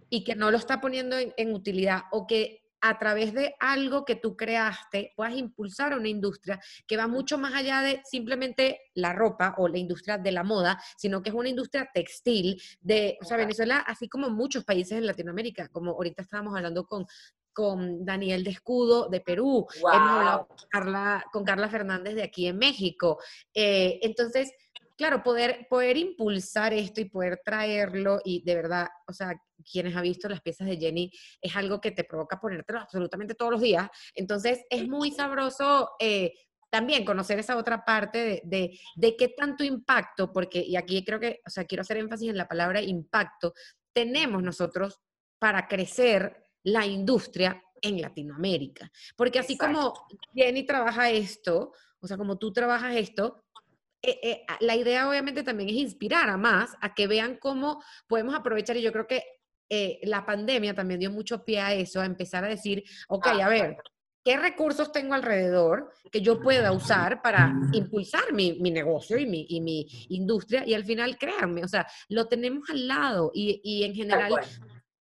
y 0.08 0.24
que 0.24 0.34
no 0.34 0.50
lo 0.50 0.58
está 0.58 0.80
poniendo 0.80 1.16
en, 1.18 1.54
utilidad, 1.54 2.02
o 2.10 2.26
que 2.26 2.62
a 2.80 2.98
través 2.98 3.32
de 3.32 3.54
algo 3.60 4.04
que 4.04 4.16
tú 4.16 4.36
creaste 4.36 5.12
puedas 5.16 5.34
impulsar 5.34 5.96
una 5.96 6.08
industria 6.08 6.60
que 6.86 6.96
va 6.96 7.06
mucho 7.06 7.38
más 7.38 7.54
allá 7.54 7.80
de 7.80 8.02
simplemente 8.04 8.80
la 8.94 9.12
ropa 9.12 9.54
o 9.58 9.68
la 9.68 9.78
industria 9.78 10.18
de 10.18 10.32
la 10.32 10.42
moda, 10.42 10.82
sino 10.96 11.22
que 11.22 11.30
es 11.30 11.34
una 11.34 11.48
industria 11.48 11.88
textil 11.94 12.60
de, 12.80 13.18
o 13.22 13.24
sea, 13.24 13.36
Venezuela, 13.36 13.78
así 13.78 14.08
como 14.08 14.30
muchos 14.30 14.64
países 14.64 14.98
en 14.98 15.06
Latinoamérica, 15.06 15.68
como 15.68 15.92
ahorita 15.92 16.22
estábamos 16.22 16.56
hablando 16.56 16.86
con 16.86 17.06
con 17.52 18.04
Daniel 18.04 18.44
de 18.44 18.50
Escudo 18.50 19.08
de 19.08 19.20
Perú, 19.20 19.66
hemos 19.76 19.94
hablado 19.94 20.46
con 20.46 20.56
Carla, 20.70 21.24
con 21.32 21.44
Carla, 21.44 21.68
Fernández 21.68 22.14
de 22.14 22.22
aquí 22.22 22.46
en 22.46 22.58
México. 22.58 23.18
Eh, 23.54 23.98
entonces, 24.02 24.52
claro, 24.96 25.22
poder, 25.22 25.66
poder 25.68 25.96
impulsar 25.96 26.72
esto 26.72 27.00
y 27.00 27.06
poder 27.06 27.40
traerlo 27.44 28.20
y 28.24 28.42
de 28.44 28.54
verdad, 28.54 28.88
o 29.06 29.12
sea, 29.12 29.34
quienes 29.70 29.94
han 29.94 30.02
visto 30.02 30.28
las 30.28 30.40
piezas 30.40 30.66
de 30.66 30.76
Jenny, 30.76 31.10
es 31.40 31.54
algo 31.56 31.80
que 31.80 31.92
te 31.92 32.04
provoca 32.04 32.40
ponértelo 32.40 32.80
absolutamente 32.80 33.34
todos 33.34 33.52
los 33.52 33.60
días. 33.60 33.88
Entonces, 34.14 34.60
es 34.70 34.88
muy 34.88 35.10
sabroso. 35.10 35.90
Eh, 36.00 36.32
también 36.70 37.04
conocer 37.04 37.38
esa 37.38 37.58
otra 37.58 37.84
parte 37.84 38.18
de, 38.18 38.42
de, 38.44 38.80
de, 38.96 39.14
qué 39.14 39.28
tanto 39.28 39.62
impacto, 39.62 40.32
porque, 40.32 40.60
y 40.60 40.76
aquí 40.76 41.04
creo 41.04 41.20
que, 41.20 41.40
o 41.46 41.50
sea, 41.50 41.66
quiero 41.66 41.82
hacer 41.82 41.98
énfasis 41.98 42.30
en 42.30 42.38
la 42.38 42.48
palabra 42.48 42.80
impacto, 42.80 43.52
tenemos 43.92 44.42
nosotros 44.42 44.98
para 45.38 45.68
crecer 45.68 46.34
la 46.62 46.86
industria 46.86 47.62
en 47.82 48.00
Latinoamérica. 48.00 48.90
Porque 49.16 49.38
así 49.38 49.58
como 49.58 49.92
Jenny 50.34 50.64
trabaja 50.64 51.10
esto, 51.10 51.72
o 52.00 52.06
sea, 52.06 52.16
como 52.16 52.38
tú 52.38 52.52
trabajas 52.52 52.96
esto, 52.96 53.41
eh, 54.02 54.18
eh, 54.22 54.46
la 54.60 54.74
idea 54.74 55.08
obviamente 55.08 55.44
también 55.44 55.68
es 55.68 55.76
inspirar 55.76 56.28
a 56.28 56.36
más, 56.36 56.76
a 56.80 56.92
que 56.92 57.06
vean 57.06 57.36
cómo 57.36 57.82
podemos 58.08 58.34
aprovechar, 58.34 58.76
y 58.76 58.82
yo 58.82 58.92
creo 58.92 59.06
que 59.06 59.24
eh, 59.68 60.00
la 60.02 60.26
pandemia 60.26 60.74
también 60.74 60.98
dio 61.00 61.10
mucho 61.10 61.44
pie 61.44 61.60
a 61.60 61.72
eso, 61.72 62.00
a 62.00 62.04
empezar 62.04 62.44
a 62.44 62.48
decir, 62.48 62.82
ok, 63.08 63.26
a 63.28 63.48
ver, 63.48 63.76
¿qué 64.24 64.36
recursos 64.36 64.90
tengo 64.90 65.14
alrededor 65.14 65.92
que 66.10 66.20
yo 66.20 66.40
pueda 66.40 66.72
usar 66.72 67.22
para 67.22 67.54
impulsar 67.72 68.32
mi, 68.32 68.58
negocio 68.58 69.16
y 69.18 69.26
mi, 69.26 69.46
y 69.48 69.60
mi, 69.60 69.86
industria? 70.08 70.66
Y 70.66 70.74
al 70.74 70.84
final, 70.84 71.16
créanme, 71.16 71.64
o 71.64 71.68
sea, 71.68 71.86
lo 72.08 72.26
tenemos 72.26 72.68
al 72.70 72.88
lado 72.88 73.30
y, 73.32 73.60
y 73.62 73.84
en 73.84 73.94
general, 73.94 74.34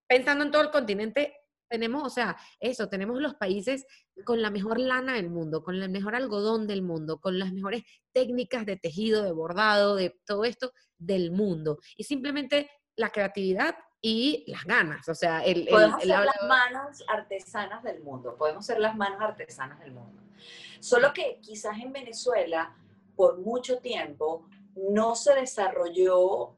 pensando 0.06 0.44
en 0.44 0.50
todo 0.50 0.62
el 0.62 0.70
continente, 0.70 1.39
tenemos, 1.70 2.04
o 2.04 2.10
sea, 2.10 2.36
eso, 2.58 2.88
tenemos 2.88 3.20
los 3.20 3.34
países 3.36 3.86
con 4.24 4.42
la 4.42 4.50
mejor 4.50 4.78
lana 4.78 5.14
del 5.14 5.30
mundo, 5.30 5.62
con 5.62 5.76
el 5.76 5.88
mejor 5.88 6.14
algodón 6.14 6.66
del 6.66 6.82
mundo, 6.82 7.20
con 7.20 7.38
las 7.38 7.52
mejores 7.52 7.84
técnicas 8.12 8.66
de 8.66 8.76
tejido, 8.76 9.22
de 9.22 9.32
bordado, 9.32 9.94
de 9.94 10.18
todo 10.26 10.44
esto 10.44 10.72
del 10.98 11.30
mundo. 11.30 11.78
Y 11.96 12.04
simplemente 12.04 12.68
la 12.96 13.10
creatividad 13.10 13.76
y 14.02 14.44
las 14.48 14.64
ganas, 14.64 15.08
o 15.08 15.14
sea, 15.14 15.44
el... 15.44 15.66
Podemos 15.68 16.02
ser 16.02 16.08
las 16.08 16.42
manos 16.48 17.04
artesanas 17.06 17.82
del 17.84 18.02
mundo, 18.02 18.36
podemos 18.36 18.66
ser 18.66 18.80
las 18.80 18.96
manos 18.96 19.20
artesanas 19.20 19.78
del 19.80 19.92
mundo. 19.92 20.22
Solo 20.80 21.12
que 21.12 21.38
quizás 21.40 21.78
en 21.78 21.92
Venezuela, 21.92 22.74
por 23.14 23.38
mucho 23.38 23.78
tiempo, 23.78 24.48
no 24.74 25.14
se 25.14 25.34
desarrolló 25.34 26.56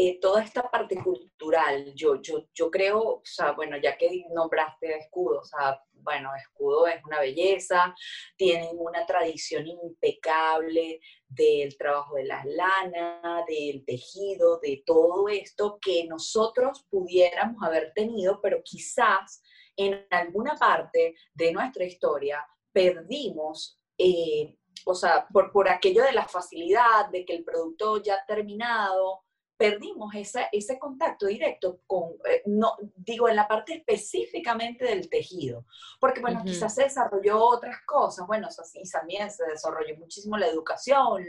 eh, 0.00 0.20
toda 0.20 0.44
esta 0.44 0.62
parte 0.62 0.96
cultural, 1.02 1.92
yo, 1.96 2.22
yo, 2.22 2.46
yo 2.54 2.70
creo, 2.70 3.00
o 3.00 3.22
sea, 3.24 3.50
bueno, 3.50 3.76
ya 3.78 3.96
que 3.96 4.26
nombraste 4.32 4.96
escudo, 4.96 5.40
o 5.40 5.44
sea, 5.44 5.82
bueno, 5.90 6.30
escudo 6.36 6.86
es 6.86 7.02
una 7.04 7.18
belleza, 7.18 7.96
tienen 8.36 8.76
una 8.78 9.04
tradición 9.06 9.66
impecable 9.66 11.00
del 11.26 11.76
trabajo 11.76 12.14
de 12.14 12.26
las 12.26 12.44
lanas, 12.46 13.44
del 13.48 13.84
tejido, 13.84 14.60
de 14.60 14.84
todo 14.86 15.28
esto 15.28 15.80
que 15.80 16.04
nosotros 16.04 16.86
pudiéramos 16.88 17.60
haber 17.64 17.92
tenido, 17.92 18.40
pero 18.40 18.62
quizás 18.62 19.42
en 19.76 20.06
alguna 20.10 20.54
parte 20.54 21.16
de 21.34 21.52
nuestra 21.52 21.84
historia 21.84 22.46
perdimos 22.72 23.80
eh, 23.98 24.54
o 24.84 24.94
sea, 24.94 25.26
por, 25.32 25.50
por 25.50 25.68
aquello 25.68 26.04
de 26.04 26.12
la 26.12 26.28
facilidad, 26.28 27.08
de 27.10 27.24
que 27.24 27.34
el 27.34 27.42
producto 27.44 28.00
ya 28.00 28.24
terminado, 28.28 29.24
perdimos 29.58 30.14
ese, 30.14 30.48
ese 30.52 30.78
contacto 30.78 31.26
directo 31.26 31.80
con, 31.86 32.12
eh, 32.30 32.42
no, 32.46 32.76
digo, 32.94 33.28
en 33.28 33.34
la 33.34 33.48
parte 33.48 33.74
específicamente 33.74 34.84
del 34.84 35.10
tejido, 35.10 35.66
porque 36.00 36.20
bueno, 36.20 36.42
quizás 36.44 36.76
se 36.76 36.84
desarrolló 36.84 37.44
otras 37.44 37.78
cosas, 37.84 38.26
bueno, 38.26 38.46
así 38.46 38.80
también 38.90 39.30
se 39.30 39.44
desarrolló 39.46 39.96
muchísimo 39.98 40.38
la 40.38 40.46
educación 40.46 41.24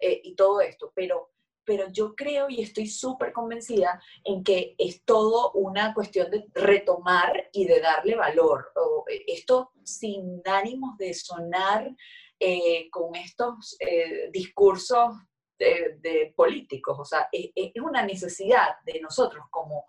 eh, 0.00 0.20
y 0.24 0.34
todo 0.34 0.60
esto, 0.60 0.92
pero, 0.92 1.30
pero 1.64 1.88
yo 1.88 2.16
creo 2.16 2.50
y 2.50 2.62
estoy 2.62 2.88
súper 2.88 3.32
convencida 3.32 4.02
en 4.24 4.42
que 4.42 4.74
es 4.76 5.04
todo 5.04 5.52
una 5.52 5.94
cuestión 5.94 6.32
de 6.32 6.46
retomar 6.54 7.48
y 7.52 7.64
de 7.66 7.80
darle 7.80 8.16
valor. 8.16 8.72
Eh, 9.08 9.22
esto 9.28 9.70
sin 9.84 10.42
ánimos 10.44 10.98
de 10.98 11.14
sonar 11.14 11.94
con 12.92 13.16
estos 13.16 13.76
discursos 14.30 15.10
de, 15.58 16.32
políticos, 16.36 16.96
o 16.98 17.04
sea, 17.04 17.28
es, 17.32 17.50
una 17.82 18.02
necesidad 18.02 18.78
de 18.84 19.00
nosotros 19.00 19.46
como, 19.50 19.86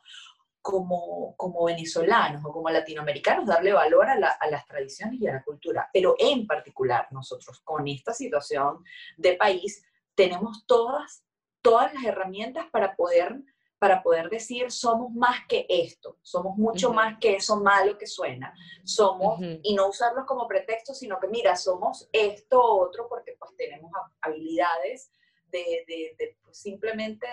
como, 0.61 1.35
como 1.37 1.65
venezolanos 1.65 2.43
o 2.43 2.51
como 2.51 2.69
latinoamericanos 2.69 3.45
darle 3.45 3.73
valor 3.73 4.07
a, 4.09 4.17
las 4.17 4.65
tradiciones 4.67 5.19
y 5.21 5.27
a 5.27 5.33
la 5.33 5.43
cultura, 5.43 5.89
pero 5.93 6.15
en 6.17 6.47
particular 6.47 7.07
nosotros 7.11 7.61
con 7.63 7.87
esta 7.87 8.13
situación 8.13 8.83
de 9.17 9.33
país 9.35 9.83
tenemos 10.15 10.65
todas, 10.65 11.23
todas 11.61 11.93
las 11.93 12.03
herramientas 12.03 12.65
para 12.71 12.95
poder 12.95 13.41
para 13.79 14.03
poder 14.03 14.29
decir 14.29 14.71
somos 14.71 15.09
más 15.13 15.47
que 15.47 15.65
esto, 15.69 16.17
somos 16.21 16.57
mucho 16.57 16.91
más 16.91 17.17
que 17.17 17.37
eso 17.37 17.61
malo 17.61 17.97
que 17.97 18.07
suena, 18.07 18.53
somos, 18.83 19.39
y 19.63 19.73
no 19.73 19.87
usarlos 19.87 20.25
como 20.25 20.49
pretexto, 20.49 20.93
sino 20.93 21.17
que 21.17 21.29
mira, 21.29 21.55
somos 21.55 22.09
esto 22.11 22.61
otro 22.61 23.07
porque 23.07 23.37
pues 23.39 23.55
tenemos 23.55 23.89
habilidades 24.19 25.11
de, 25.51 26.37
pues, 26.43 26.57
simplemente 26.57 27.27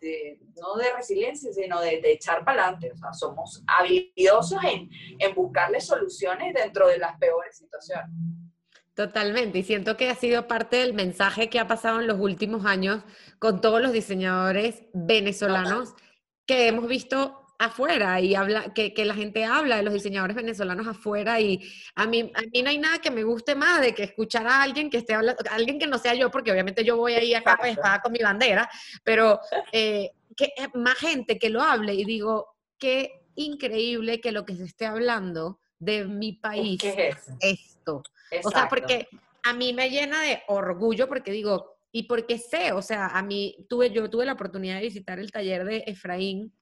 de, 0.00 0.38
no 0.60 0.74
de 0.76 0.92
resiliencia, 0.94 1.52
sino 1.52 1.80
de, 1.80 2.00
echar 2.04 2.44
para 2.44 2.64
adelante. 2.64 2.92
O 2.92 2.96
sea, 2.96 3.12
somos 3.12 3.62
habilidosos 3.66 4.62
en, 4.64 4.90
en 5.18 5.34
buscarle 5.34 5.80
soluciones 5.80 6.54
dentro 6.54 6.88
de 6.88 6.98
las 6.98 7.16
peores 7.18 7.56
situaciones. 7.56 8.10
Totalmente, 8.94 9.60
y 9.60 9.62
siento 9.62 9.96
que 9.96 10.10
ha 10.10 10.14
sido 10.14 10.46
parte 10.46 10.76
del 10.76 10.92
mensaje 10.92 11.48
que 11.48 11.58
ha 11.58 11.66
pasado 11.66 12.00
en 12.00 12.06
los 12.06 12.20
últimos 12.20 12.66
años 12.66 13.02
con 13.38 13.62
todos 13.62 13.80
los 13.80 13.92
diseñadores 13.92 14.82
venezolanos 14.92 15.94
que 16.44 16.68
hemos 16.68 16.86
visto 16.86 17.41
afuera 17.64 18.20
y 18.20 18.34
habla, 18.34 18.72
que, 18.74 18.92
que, 18.92 19.04
la 19.04 19.14
gente 19.14 19.44
habla 19.44 19.76
de 19.76 19.82
los 19.82 19.94
diseñadores 19.94 20.36
venezolanos 20.36 20.86
afuera 20.86 21.40
y 21.40 21.60
a 21.94 22.06
mí, 22.06 22.32
a 22.34 22.42
mí 22.42 22.62
no 22.62 22.70
hay 22.70 22.78
nada 22.78 22.98
que 22.98 23.10
me 23.10 23.24
guste 23.24 23.54
más 23.54 23.80
de 23.80 23.94
que 23.94 24.04
escuchar 24.04 24.46
a 24.46 24.62
alguien 24.62 24.90
que 24.90 24.98
esté 24.98 25.14
hablando, 25.14 25.42
alguien 25.50 25.78
que 25.78 25.86
no 25.86 25.98
sea 25.98 26.14
yo, 26.14 26.30
porque 26.30 26.52
obviamente 26.52 26.84
yo 26.84 26.96
voy 26.96 27.14
ahí 27.14 27.34
a 27.34 27.42
capa 27.42 27.68
espada 27.68 28.00
con 28.00 28.12
mi 28.12 28.18
bandera, 28.18 28.68
pero 29.04 29.40
eh, 29.72 30.10
que 30.36 30.52
más 30.74 30.96
gente 30.96 31.38
que 31.38 31.50
lo 31.50 31.62
hable 31.62 31.94
y 31.94 32.04
digo, 32.04 32.56
qué 32.78 33.22
increíble 33.34 34.20
que 34.20 34.32
lo 34.32 34.44
que 34.44 34.56
se 34.56 34.64
esté 34.64 34.86
hablando 34.86 35.60
de 35.78 36.04
mi 36.04 36.32
país 36.32 36.82
es 36.84 37.16
esto. 37.40 38.02
O 38.44 38.50
sea, 38.50 38.68
porque 38.68 39.08
a 39.44 39.52
mí 39.52 39.72
me 39.72 39.90
llena 39.90 40.20
de 40.22 40.42
orgullo 40.48 41.08
porque 41.08 41.32
digo, 41.32 41.76
y 41.92 42.04
porque 42.04 42.38
sé, 42.38 42.72
o 42.72 42.80
sea, 42.80 43.08
a 43.08 43.22
mí 43.22 43.66
tuve, 43.68 43.90
yo 43.90 44.08
tuve 44.08 44.24
la 44.24 44.32
oportunidad 44.32 44.76
de 44.76 44.82
visitar 44.82 45.18
el 45.18 45.30
taller 45.30 45.64
de 45.64 45.84
Efraín 45.86 46.52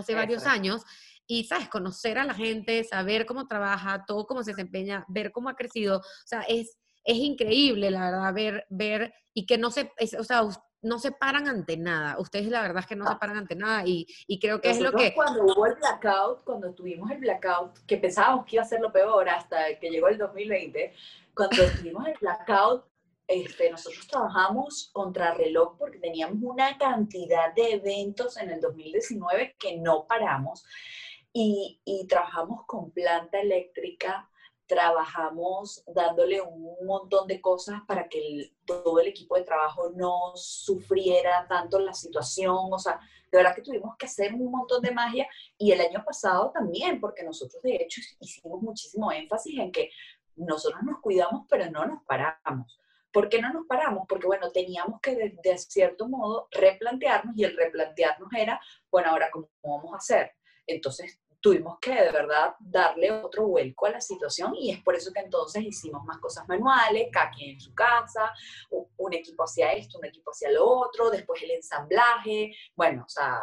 hace 0.00 0.14
varios 0.14 0.46
años 0.46 0.82
y, 1.26 1.44
¿sabes? 1.44 1.68
Conocer 1.68 2.18
a 2.18 2.24
la 2.24 2.34
gente, 2.34 2.82
saber 2.84 3.24
cómo 3.24 3.46
trabaja, 3.46 4.04
todo 4.04 4.26
cómo 4.26 4.42
se 4.42 4.50
desempeña, 4.50 5.04
ver 5.08 5.30
cómo 5.32 5.48
ha 5.48 5.54
crecido. 5.54 5.98
O 5.98 6.26
sea, 6.26 6.42
es, 6.42 6.76
es 7.04 7.16
increíble, 7.16 7.90
la 7.90 8.10
verdad, 8.10 8.34
ver, 8.34 8.66
ver 8.68 9.14
y 9.32 9.46
que 9.46 9.56
no 9.56 9.70
se, 9.70 9.92
o 10.18 10.24
sea, 10.24 10.42
no 10.82 10.98
se 10.98 11.12
paran 11.12 11.48
ante 11.48 11.76
nada. 11.76 12.18
Ustedes 12.18 12.48
la 12.48 12.62
verdad 12.62 12.80
es 12.80 12.86
que 12.86 12.96
no 12.96 13.06
se 13.06 13.12
ah. 13.12 13.18
paran 13.18 13.36
ante 13.36 13.54
nada 13.54 13.86
y, 13.86 14.06
y 14.26 14.40
creo 14.40 14.60
que 14.60 14.70
es 14.70 14.80
lo 14.80 14.92
que... 14.92 15.14
Cuando 15.14 15.44
hubo 15.44 15.66
el 15.66 15.74
blackout, 15.74 16.42
cuando 16.44 16.72
tuvimos 16.72 17.10
el 17.10 17.18
blackout, 17.18 17.78
que 17.86 17.96
pensábamos 17.98 18.46
que 18.46 18.56
iba 18.56 18.62
a 18.62 18.66
ser 18.66 18.80
lo 18.80 18.92
peor 18.92 19.28
hasta 19.28 19.78
que 19.78 19.90
llegó 19.90 20.08
el 20.08 20.18
2020, 20.18 20.94
cuando 21.34 21.56
tuvimos 21.78 22.06
el 22.06 22.14
blackout, 22.20 22.84
este, 23.30 23.70
nosotros 23.70 24.08
trabajamos 24.08 24.90
contra 24.92 25.34
reloj 25.34 25.76
porque 25.78 25.98
teníamos 25.98 26.38
una 26.42 26.76
cantidad 26.76 27.54
de 27.54 27.74
eventos 27.74 28.36
en 28.36 28.50
el 28.50 28.60
2019 28.60 29.54
que 29.56 29.76
no 29.76 30.04
paramos 30.04 30.64
y, 31.32 31.80
y 31.84 32.08
trabajamos 32.08 32.64
con 32.66 32.90
planta 32.90 33.40
eléctrica, 33.40 34.28
trabajamos 34.66 35.84
dándole 35.86 36.40
un 36.40 36.84
montón 36.84 37.28
de 37.28 37.40
cosas 37.40 37.80
para 37.86 38.08
que 38.08 38.52
todo 38.64 38.98
el 38.98 39.06
equipo 39.06 39.36
de 39.36 39.44
trabajo 39.44 39.90
no 39.94 40.32
sufriera 40.34 41.46
tanto 41.48 41.78
la 41.78 41.94
situación, 41.94 42.72
o 42.72 42.78
sea, 42.80 42.98
de 43.30 43.38
verdad 43.38 43.54
que 43.54 43.62
tuvimos 43.62 43.96
que 43.96 44.06
hacer 44.06 44.34
un 44.34 44.50
montón 44.50 44.82
de 44.82 44.90
magia 44.90 45.28
y 45.56 45.70
el 45.70 45.80
año 45.80 46.02
pasado 46.04 46.50
también, 46.52 47.00
porque 47.00 47.22
nosotros 47.22 47.62
de 47.62 47.76
hecho 47.76 48.00
hicimos 48.18 48.60
muchísimo 48.60 49.12
énfasis 49.12 49.56
en 49.56 49.70
que 49.70 49.90
nosotros 50.34 50.82
nos 50.82 51.00
cuidamos 51.00 51.46
pero 51.48 51.70
no 51.70 51.86
nos 51.86 52.02
paramos. 52.02 52.79
¿Por 53.12 53.28
qué 53.28 53.40
no 53.40 53.52
nos 53.52 53.66
paramos? 53.66 54.04
Porque, 54.08 54.26
bueno, 54.26 54.50
teníamos 54.50 55.00
que, 55.00 55.14
de, 55.42 55.58
cierto 55.58 56.08
modo, 56.08 56.48
replantearnos 56.50 57.36
y 57.36 57.44
el 57.44 57.56
replantearnos 57.56 58.28
era, 58.36 58.60
bueno, 58.90 59.10
ahora, 59.10 59.30
¿cómo 59.30 59.48
vamos 59.62 59.92
a 59.94 59.96
hacer? 59.96 60.32
Entonces, 60.66 61.20
tuvimos 61.40 61.78
que 61.80 61.94
de 61.94 62.12
verdad 62.12 62.54
darle 62.60 63.10
otro 63.10 63.46
vuelco 63.46 63.86
a 63.86 63.90
la 63.90 64.00
situación 64.00 64.54
y 64.54 64.72
es 64.72 64.82
por 64.82 64.94
eso 64.94 65.12
que 65.12 65.20
entonces 65.20 65.64
hicimos 65.64 66.04
más 66.04 66.18
cosas 66.18 66.46
manuales, 66.46 67.08
cada 67.10 67.30
quien 67.30 67.52
en 67.52 67.60
su 67.60 67.74
casa, 67.74 68.32
un 68.70 69.14
equipo 69.14 69.44
hacia 69.44 69.72
esto, 69.72 69.98
un 69.98 70.04
equipo 70.04 70.30
hacia 70.30 70.50
lo 70.50 70.66
otro, 70.66 71.10
después 71.10 71.42
el 71.42 71.52
ensamblaje, 71.52 72.54
bueno, 72.76 73.04
o 73.06 73.08
sea, 73.08 73.42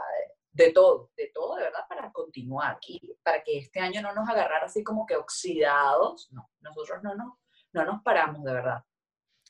de 0.51 0.71
todo, 0.71 1.12
de 1.15 1.32
todo 1.34 1.56
de 1.56 1.63
verdad 1.63 1.86
para 1.88 2.12
continuar 2.12 2.80
y 2.88 3.13
para 3.23 3.43
que 3.43 3.60
este 3.60 3.80
año 3.80 4.01
no 4.01 4.13
nos 4.13 4.30
agarrara 4.30 4.65
así 4.65 4.84
como 4.84 5.06
que 5.06 5.15
oxidados, 5.15 6.30
no, 6.32 6.49
nosotros 6.62 7.01
no, 7.03 7.15
no, 7.15 7.39
no 7.73 7.86
nos 7.86 8.01
paramos 8.03 8.43
de 8.43 8.53
verdad. 8.53 8.84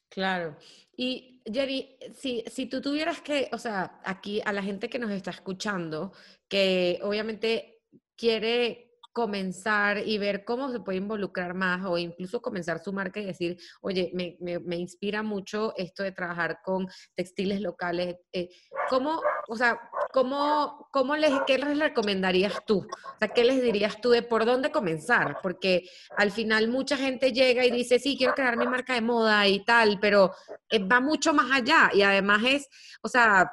Claro. 0.09 0.57
Y 0.95 1.41
Jerry, 1.45 1.97
si, 2.15 2.43
si 2.47 2.65
tú 2.65 2.81
tuvieras 2.81 3.21
que, 3.21 3.49
o 3.51 3.57
sea, 3.57 3.99
aquí 4.03 4.41
a 4.45 4.51
la 4.53 4.63
gente 4.63 4.89
que 4.89 4.99
nos 4.99 5.11
está 5.11 5.31
escuchando, 5.31 6.11
que 6.47 6.99
obviamente 7.03 7.83
quiere 8.15 8.87
comenzar 9.17 10.07
y 10.07 10.19
ver 10.19 10.45
cómo 10.45 10.71
se 10.71 10.79
puede 10.79 10.99
involucrar 10.99 11.55
más 11.55 11.83
o 11.85 11.97
incluso 11.97 12.39
comenzar 12.39 12.83
su 12.83 12.93
marca 12.93 13.19
y 13.19 13.25
decir, 13.25 13.57
oye, 13.81 14.11
me, 14.13 14.37
me, 14.39 14.75
inspira 14.75 15.23
mucho 15.23 15.73
esto 15.75 16.03
de 16.03 16.11
trabajar 16.11 16.59
con 16.63 16.87
textiles 17.15 17.59
locales. 17.61 18.17
Eh, 18.31 18.49
¿Cómo, 18.89 19.19
o 19.47 19.55
sea, 19.55 19.79
¿cómo, 20.17 20.87
cómo 20.89 21.15
les, 21.15 21.31
¿qué 21.45 21.59
les 21.59 21.77
recomendarías 21.77 22.65
tú? 22.65 22.79
O 22.79 23.17
sea, 23.19 23.27
¿qué 23.27 23.43
les 23.43 23.61
dirías 23.61 24.01
tú 24.01 24.09
de 24.09 24.23
por 24.23 24.45
dónde 24.45 24.71
comenzar? 24.71 25.37
Porque 25.43 25.87
al 26.15 26.31
final 26.31 26.69
mucha 26.69 26.97
gente 26.97 27.31
llega 27.31 27.63
y 27.63 27.69
dice, 27.69 27.99
sí, 27.99 28.17
quiero 28.17 28.33
crear 28.33 28.57
mi 28.57 28.65
marca 28.65 28.95
de 28.95 29.01
moda 29.01 29.47
y 29.47 29.63
tal, 29.63 29.99
pero 30.01 30.33
eh, 30.71 30.79
va 30.79 31.01
mucho 31.01 31.35
más 31.35 31.51
allá 31.51 31.91
y 31.93 32.01
además 32.01 32.41
es, 32.47 32.67
o 33.03 33.07
sea, 33.07 33.51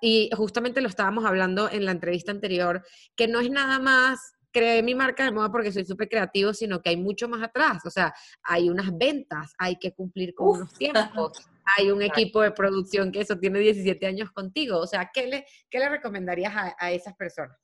y 0.00 0.28
justamente 0.36 0.80
lo 0.80 0.88
estábamos 0.88 1.24
hablando 1.24 1.70
en 1.70 1.84
la 1.84 1.92
entrevista 1.92 2.32
anterior, 2.32 2.84
que 3.14 3.28
no 3.28 3.38
es 3.38 3.48
nada 3.48 3.78
más 3.78 4.32
creé 4.50 4.82
mi 4.82 4.96
marca 4.96 5.22
de 5.22 5.30
moda 5.30 5.52
porque 5.52 5.70
soy 5.70 5.84
súper 5.84 6.08
creativo, 6.08 6.52
sino 6.52 6.82
que 6.82 6.90
hay 6.90 6.96
mucho 6.96 7.28
más 7.28 7.40
atrás. 7.40 7.86
O 7.86 7.90
sea, 7.90 8.12
hay 8.42 8.68
unas 8.68 8.90
ventas, 8.98 9.54
hay 9.58 9.76
que 9.76 9.92
cumplir 9.92 10.34
con 10.34 10.48
unos 10.48 10.72
tiempos, 10.74 11.48
hay 11.76 11.90
un 11.90 12.02
equipo 12.02 12.40
de 12.42 12.50
producción 12.50 13.12
que 13.12 13.20
eso 13.20 13.38
tiene 13.38 13.58
17 13.58 14.06
años 14.06 14.30
contigo. 14.32 14.78
O 14.78 14.86
sea, 14.86 15.10
¿qué 15.12 15.26
le, 15.26 15.46
qué 15.68 15.78
le 15.78 15.88
recomendarías 15.88 16.54
a, 16.54 16.76
a 16.78 16.92
esas 16.92 17.14
personas? 17.16 17.56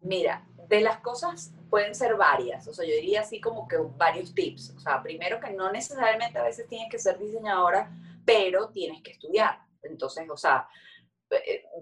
Mira, 0.00 0.46
de 0.68 0.80
las 0.80 0.98
cosas 0.98 1.52
pueden 1.70 1.94
ser 1.94 2.16
varias, 2.16 2.68
o 2.68 2.74
sea, 2.74 2.86
yo 2.86 2.92
diría 2.94 3.22
así 3.22 3.40
como 3.40 3.66
que 3.66 3.76
varios 3.96 4.34
tips. 4.34 4.74
O 4.76 4.80
sea, 4.80 5.02
primero 5.02 5.40
que 5.40 5.52
no 5.52 5.70
necesariamente 5.72 6.38
a 6.38 6.44
veces 6.44 6.68
tienes 6.68 6.88
que 6.90 6.98
ser 6.98 7.18
diseñadora, 7.18 7.90
pero 8.24 8.68
tienes 8.70 9.02
que 9.02 9.12
estudiar. 9.12 9.58
Entonces, 9.82 10.28
o 10.28 10.36
sea, 10.36 10.68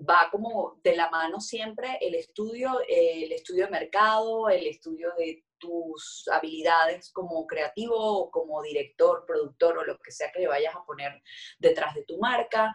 va 0.08 0.28
como 0.30 0.80
de 0.82 0.96
la 0.96 1.10
mano 1.10 1.40
siempre 1.40 1.98
el 2.00 2.14
estudio, 2.14 2.80
el 2.88 3.32
estudio 3.32 3.66
de 3.66 3.70
mercado, 3.70 4.48
el 4.48 4.66
estudio 4.66 5.12
de 5.18 5.44
tus 5.58 6.28
habilidades 6.32 7.10
como 7.12 7.46
creativo 7.46 8.30
como 8.30 8.62
director, 8.62 9.24
productor 9.26 9.78
o 9.78 9.84
lo 9.84 9.98
que 9.98 10.12
sea 10.12 10.30
que 10.32 10.40
le 10.40 10.48
vayas 10.48 10.74
a 10.74 10.84
poner 10.84 11.22
detrás 11.58 11.94
de 11.94 12.04
tu 12.04 12.18
marca. 12.18 12.74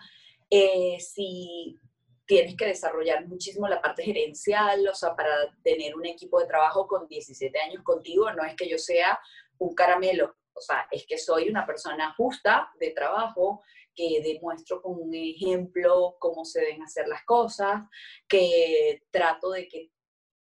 Eh, 0.49 0.97
si 0.99 1.77
tienes 2.25 2.55
que 2.55 2.67
desarrollar 2.67 3.27
muchísimo 3.27 3.67
la 3.67 3.81
parte 3.81 4.03
gerencial, 4.03 4.87
o 4.87 4.93
sea, 4.93 5.15
para 5.15 5.31
tener 5.63 5.95
un 5.95 6.05
equipo 6.05 6.39
de 6.39 6.47
trabajo 6.47 6.87
con 6.87 7.07
17 7.07 7.59
años 7.59 7.83
contigo, 7.83 8.31
no 8.33 8.43
es 8.43 8.55
que 8.55 8.69
yo 8.69 8.77
sea 8.77 9.19
un 9.57 9.73
caramelo, 9.73 10.35
o 10.53 10.61
sea, 10.61 10.87
es 10.91 11.05
que 11.07 11.17
soy 11.17 11.49
una 11.49 11.65
persona 11.65 12.13
justa 12.15 12.71
de 12.79 12.91
trabajo, 12.91 13.63
que 13.95 14.21
demuestro 14.23 14.81
con 14.81 14.99
un 14.99 15.13
ejemplo 15.13 16.15
cómo 16.19 16.45
se 16.45 16.61
deben 16.61 16.83
hacer 16.83 17.07
las 17.07 17.23
cosas, 17.25 17.83
que 18.27 19.03
trato 19.11 19.51
de 19.51 19.67
que 19.67 19.91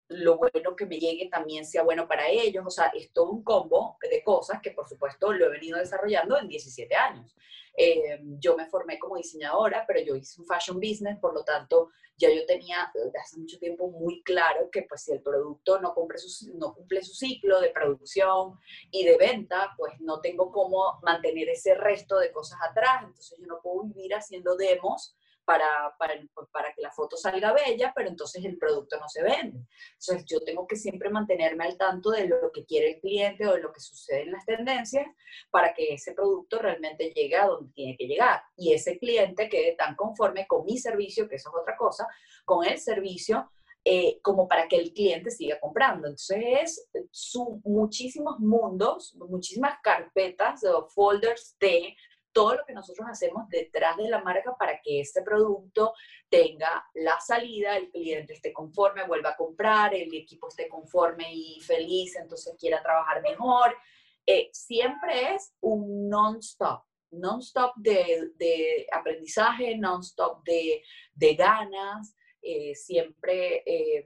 lo 0.10 0.38
bueno 0.38 0.76
que 0.76 0.86
me 0.86 1.00
llegue 1.00 1.30
también 1.30 1.66
sea 1.66 1.84
bueno 1.84 2.08
para 2.08 2.30
ellos. 2.30 2.64
O 2.66 2.70
sea, 2.70 2.88
es 2.88 3.12
todo 3.12 3.32
un 3.32 3.44
combo 3.44 3.98
de 4.10 4.24
cosas 4.24 4.62
que 4.62 4.72
por 4.72 4.88
supuesto 4.88 5.32
lo 5.34 5.46
he 5.46 5.50
venido 5.50 5.78
desarrollando 5.78 6.38
en 6.38 6.48
17 6.48 6.96
años. 6.96 7.36
Eh, 7.76 8.20
yo 8.40 8.58
me 8.58 8.66
formé 8.66 8.98
como 8.98 9.18
diseñadora, 9.18 9.86
pero 9.88 10.02
yo 10.02 10.16
hice 10.16 10.42
un 10.42 10.48
fashion 10.48 10.78
business, 10.78 11.20
por 11.20 11.34
lo 11.34 11.44
tanto 11.44 11.90
ya 12.18 12.34
yo 12.34 12.44
tenía 12.48 12.92
desde 12.92 13.20
hace 13.20 13.38
mucho 13.38 13.60
tiempo 13.60 13.92
muy 13.92 14.24
claro 14.24 14.70
que 14.72 14.82
pues 14.82 15.04
si 15.04 15.12
el 15.12 15.22
producto 15.22 15.80
no 15.80 15.94
cumple 15.94 16.18
su, 16.18 16.58
no 16.58 16.74
cumple 16.74 17.04
su 17.04 17.14
ciclo 17.14 17.62
de 17.62 17.70
producción 17.70 18.60
y 18.90 19.06
de 19.06 19.18
venta, 19.18 19.76
pues 19.78 19.94
no 20.00 20.20
tengo 20.20 20.52
cómo 20.52 21.00
mantener 21.04 21.50
ese 21.50 21.76
resto 21.76 22.18
de 22.18 22.32
cosas 22.32 22.60
atrás. 22.68 23.04
Entonces 23.04 23.38
yo 23.40 23.46
no 23.46 23.62
puedo 23.62 23.84
vivir 23.84 24.16
haciendo 24.16 24.56
demos 24.56 25.16
para, 25.48 25.96
para, 25.98 26.14
para, 26.52 26.74
que 26.74 26.82
la 26.82 26.92
foto 26.92 27.16
salga 27.16 27.54
bella, 27.54 27.94
pero 27.96 28.10
entonces 28.10 28.44
el 28.44 28.58
producto 28.58 29.00
no 29.00 29.08
se 29.08 29.24
vende. 29.24 29.66
Entonces 29.94 30.26
yo 30.26 30.42
tengo 30.42 30.68
que 30.68 30.76
siempre 30.76 31.10
mantenerme 31.10 31.64
al 31.64 31.78
tanto 31.78 32.12
de 32.12 32.28
lo 32.28 32.52
que 32.52 32.66
quiere 32.66 32.96
el 32.96 33.00
cliente 33.00 33.48
o 33.48 33.54
de 33.54 33.62
lo 33.62 33.72
que 33.72 33.80
sucede 33.80 34.24
en 34.24 34.34
las 34.34 34.46
tendencias 34.46 35.08
para 35.50 35.74
que 35.74 35.94
ese 35.94 36.12
producto 36.12 36.60
realmente 36.60 37.14
llegue 37.16 37.38
a 37.38 37.48
donde 37.48 37.72
tiene 37.72 37.96
que 37.96 38.08
llegar. 38.08 38.42
Y 38.58 38.74
ese 38.74 39.00
cliente 39.00 39.48
quede 39.48 39.74
tan 39.78 39.96
conforme 39.96 40.46
con 40.48 40.66
mi 40.66 40.78
servicio, 40.78 41.30
que 41.30 41.36
eso 41.36 41.50
es 41.50 41.62
otra 41.62 41.78
cosa, 41.78 42.06
con 42.44 42.66
el 42.66 42.78
servicio, 42.78 43.50
eh, 43.86 44.20
como 44.22 44.50
para 44.50 44.68
que 44.68 44.76
el 44.76 44.92
cliente 44.92 45.32
siga 45.32 45.62
comprando. 45.62 46.10
Entonces, 46.10 46.90
son 47.10 47.62
muchísimos 47.64 48.38
mundos, 48.38 49.16
muchísimas 49.16 49.80
carpetas 49.82 50.66
o 50.66 50.90
folders 50.90 51.56
de 51.58 51.96
todo 52.38 52.54
lo 52.54 52.66
que 52.66 52.74
nosotros 52.74 53.08
hacemos 53.10 53.50
detrás 53.50 53.98
de 53.98 54.10
la 54.10 54.22
marca 54.22 54.56
para 54.56 54.80
que 54.80 55.00
este 55.00 55.24
producto 55.24 55.96
tenga 56.30 56.86
la 56.94 57.20
salida, 57.20 57.76
el 57.76 57.90
cliente 57.90 58.34
esté 58.34 58.54
conforme, 58.54 59.08
vuelva 59.08 59.32
a 59.32 59.36
comprar, 59.36 59.96
el 59.96 60.14
equipo 60.14 60.48
esté 60.48 60.70
conforme 60.70 61.34
y 61.34 61.60
feliz, 61.62 62.16
entonces 62.16 62.56
quiera 62.60 62.84
trabajar 62.84 63.24
mejor. 63.24 63.76
Eh, 64.24 64.50
siempre 64.54 65.34
es 65.34 65.52
un 65.62 66.08
non-stop, 66.10 66.84
non-stop 67.10 67.74
de, 67.78 68.30
de, 68.36 68.86
aprendizaje, 68.92 69.76
non-stop 69.76 70.44
de, 70.44 70.84
de, 71.16 71.34
ganas, 71.34 72.14
eh, 72.40 72.76
siempre 72.76 73.64
eh, 73.66 74.06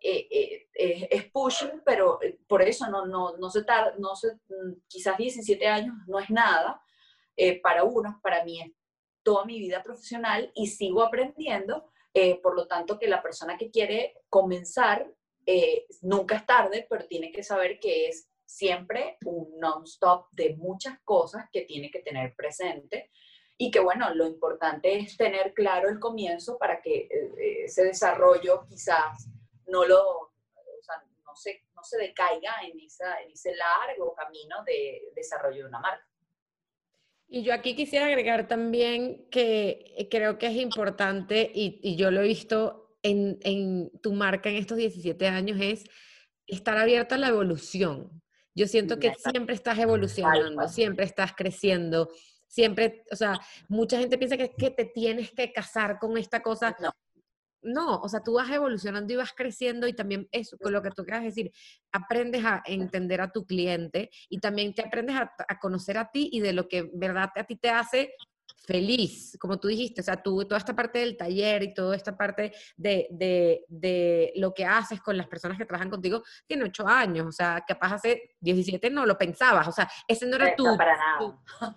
es 0.00 1.24
pushing, 1.30 1.82
pero 1.84 2.18
por 2.48 2.62
eso 2.62 2.90
no, 2.90 3.06
no, 3.06 3.36
no 3.36 3.48
se 3.48 3.62
tarda, 3.62 3.94
no 3.96 4.16
se, 4.16 4.40
quizás 4.88 5.16
17 5.16 5.68
años 5.68 5.94
no 6.08 6.18
es 6.18 6.30
nada, 6.30 6.82
eh, 7.42 7.58
para 7.58 7.84
unos, 7.84 8.20
para 8.20 8.44
mí 8.44 8.60
es 8.60 8.70
toda 9.22 9.46
mi 9.46 9.58
vida 9.58 9.82
profesional 9.82 10.52
y 10.54 10.66
sigo 10.66 11.02
aprendiendo, 11.02 11.90
eh, 12.12 12.38
por 12.42 12.54
lo 12.54 12.66
tanto 12.66 12.98
que 12.98 13.08
la 13.08 13.22
persona 13.22 13.56
que 13.56 13.70
quiere 13.70 14.18
comenzar 14.28 15.10
eh, 15.46 15.86
nunca 16.02 16.36
es 16.36 16.44
tarde, 16.44 16.86
pero 16.90 17.06
tiene 17.06 17.32
que 17.32 17.42
saber 17.42 17.80
que 17.80 18.08
es 18.08 18.28
siempre 18.44 19.16
un 19.24 19.58
non-stop 19.58 20.26
de 20.32 20.54
muchas 20.56 21.00
cosas 21.02 21.46
que 21.50 21.62
tiene 21.62 21.90
que 21.90 22.02
tener 22.02 22.34
presente 22.36 23.10
y 23.56 23.70
que 23.70 23.80
bueno, 23.80 24.14
lo 24.14 24.26
importante 24.26 24.98
es 24.98 25.16
tener 25.16 25.54
claro 25.54 25.88
el 25.88 25.98
comienzo 25.98 26.58
para 26.58 26.82
que 26.82 27.08
ese 27.64 27.84
desarrollo 27.84 28.66
quizás 28.68 29.30
no 29.66 29.86
lo, 29.86 30.34
no 31.24 31.34
se, 31.34 31.64
no 31.74 31.82
se 31.82 31.96
decaiga 31.96 32.56
en, 32.64 32.78
esa, 32.80 33.18
en 33.22 33.30
ese 33.30 33.54
largo 33.56 34.14
camino 34.14 34.62
de 34.64 35.10
desarrollo 35.14 35.62
de 35.62 35.68
una 35.70 35.80
marca. 35.80 36.09
Y 37.32 37.44
yo 37.44 37.54
aquí 37.54 37.76
quisiera 37.76 38.06
agregar 38.06 38.48
también 38.48 39.28
que 39.30 40.08
creo 40.10 40.36
que 40.36 40.48
es 40.48 40.56
importante, 40.56 41.48
y, 41.54 41.94
yo 41.94 42.10
lo 42.10 42.22
he 42.22 42.26
visto 42.26 42.96
en, 43.04 43.38
en, 43.42 43.88
tu 44.02 44.12
marca 44.12 44.50
en 44.50 44.56
estos 44.56 44.76
17 44.76 45.28
años, 45.28 45.56
es 45.60 45.84
estar 46.48 46.76
abierta 46.76 47.14
a 47.14 47.18
la 47.18 47.28
evolución. 47.28 48.20
Yo 48.52 48.66
siento 48.66 48.98
que 48.98 49.14
siempre 49.14 49.54
estás 49.54 49.78
evolucionando, 49.78 50.66
siempre 50.66 51.04
estás 51.04 51.32
creciendo, 51.32 52.10
siempre, 52.48 53.04
o 53.12 53.16
sea, 53.16 53.40
mucha 53.68 53.96
gente 53.96 54.18
piensa 54.18 54.36
que, 54.36 54.50
que 54.50 54.70
te 54.70 54.86
tienes 54.86 55.30
que 55.30 55.52
casar 55.52 56.00
con 56.00 56.18
esta 56.18 56.42
cosa. 56.42 56.76
No 56.80 56.90
no, 57.62 58.00
o 58.00 58.08
sea, 58.08 58.20
tú 58.20 58.34
vas 58.34 58.50
evolucionando 58.50 59.12
y 59.12 59.16
vas 59.16 59.32
creciendo 59.32 59.86
y 59.86 59.92
también 59.92 60.28
eso, 60.32 60.56
con 60.58 60.72
lo 60.72 60.82
que 60.82 60.90
tú 60.90 61.04
quieras 61.04 61.24
decir, 61.24 61.52
aprendes 61.92 62.44
a 62.44 62.62
entender 62.66 63.20
a 63.20 63.30
tu 63.30 63.44
cliente 63.44 64.10
y 64.28 64.38
también 64.38 64.74
te 64.74 64.82
aprendes 64.82 65.16
a, 65.16 65.32
a 65.48 65.58
conocer 65.58 65.98
a 65.98 66.10
ti 66.10 66.30
y 66.32 66.40
de 66.40 66.52
lo 66.52 66.68
que 66.68 66.90
verdad 66.92 67.30
a 67.34 67.44
ti 67.44 67.56
te 67.56 67.70
hace 67.70 68.14
feliz, 68.60 69.36
como 69.40 69.58
tú 69.58 69.68
dijiste, 69.68 70.00
o 70.00 70.04
sea, 70.04 70.22
tú, 70.22 70.44
toda 70.44 70.58
esta 70.58 70.76
parte 70.76 71.00
del 71.00 71.16
taller 71.16 71.62
y 71.62 71.74
toda 71.74 71.96
esta 71.96 72.16
parte 72.16 72.52
de, 72.76 73.08
de, 73.10 73.64
de, 73.68 74.32
lo 74.36 74.52
que 74.52 74.64
haces 74.64 75.00
con 75.00 75.16
las 75.16 75.26
personas 75.26 75.58
que 75.58 75.64
trabajan 75.64 75.90
contigo, 75.90 76.22
tiene 76.46 76.64
ocho 76.64 76.86
años, 76.86 77.26
o 77.26 77.32
sea, 77.32 77.64
capaz 77.66 77.94
hace 77.94 78.36
17 78.40 78.90
no 78.90 79.06
lo 79.06 79.16
pensabas, 79.16 79.66
o 79.66 79.72
sea, 79.72 79.90
ese 80.06 80.26
no 80.26 80.36
era 80.36 80.54
tu, 80.54 80.64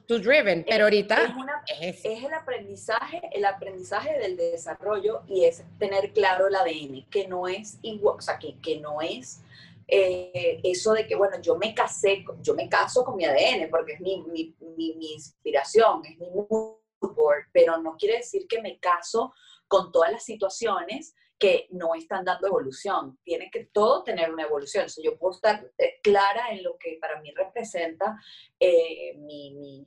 tu, 0.08 0.19
driven, 0.19 0.65
pero 0.67 0.86
ahorita 0.86 1.36
es, 1.82 2.04
es, 2.04 2.24
el 2.24 2.34
aprendizaje, 2.34 3.22
el 3.32 3.46
aprendizaje 3.46 4.19
del 4.19 4.38
desarrollo 4.38 5.24
y 5.28 5.46
es 5.46 5.63
tener 5.80 6.12
claro 6.12 6.48
el 6.48 6.56
ADN, 6.56 7.06
que 7.10 7.28
no 7.28 7.48
es 7.48 7.80
igual, 7.82 8.17
o 8.17 8.22
sea, 8.22 8.38
que, 8.38 8.60
que 8.60 8.80
no 8.80 9.02
es 9.02 9.41
eh, 9.88 10.60
eso 10.63 10.93
de 10.93 11.06
que, 11.06 11.15
bueno, 11.15 11.39
yo 11.41 11.58
me 11.58 11.74
casé, 11.74 12.24
yo 12.41 12.56
me 12.56 12.69
caso 12.69 13.04
con 13.04 13.15
mi 13.15 13.26
ADN 13.26 13.69
porque 13.69 13.93
es 13.93 14.00
mi, 14.00 14.22
mi, 14.24 14.56
mi, 14.76 15.14
inspiración, 15.14 16.06
es 16.06 16.18
mi 16.18 16.30
mood 16.30 16.78
board, 17.00 17.46
pero 17.52 17.78
no 17.78 17.96
quiere 17.98 18.18
decir 18.18 18.48
que 18.48 18.62
me 18.62 18.80
caso 18.80 19.34
con 19.68 19.92
todas 19.92 20.12
las 20.12 20.24
situaciones 20.24 21.16
que 21.38 21.68
no 21.72 21.96
están 21.96 22.24
dando 22.24 22.48
evolución. 22.48 23.20
Tiene 23.24 23.50
que 23.52 23.66
todo 23.66 24.04
tener 24.04 24.32
una 24.32 24.44
evolución. 24.44 24.86
O 24.86 25.02
yo 25.04 25.18
puedo 25.18 25.34
estar 25.34 25.70
eh, 25.78 26.00
clara 26.02 26.52
en 26.52 26.64
lo 26.64 26.78
que 26.78 26.98
para 27.02 27.20
mí 27.22 27.34
representa 27.36 28.18
eh, 28.60 29.16
mi, 29.18 29.86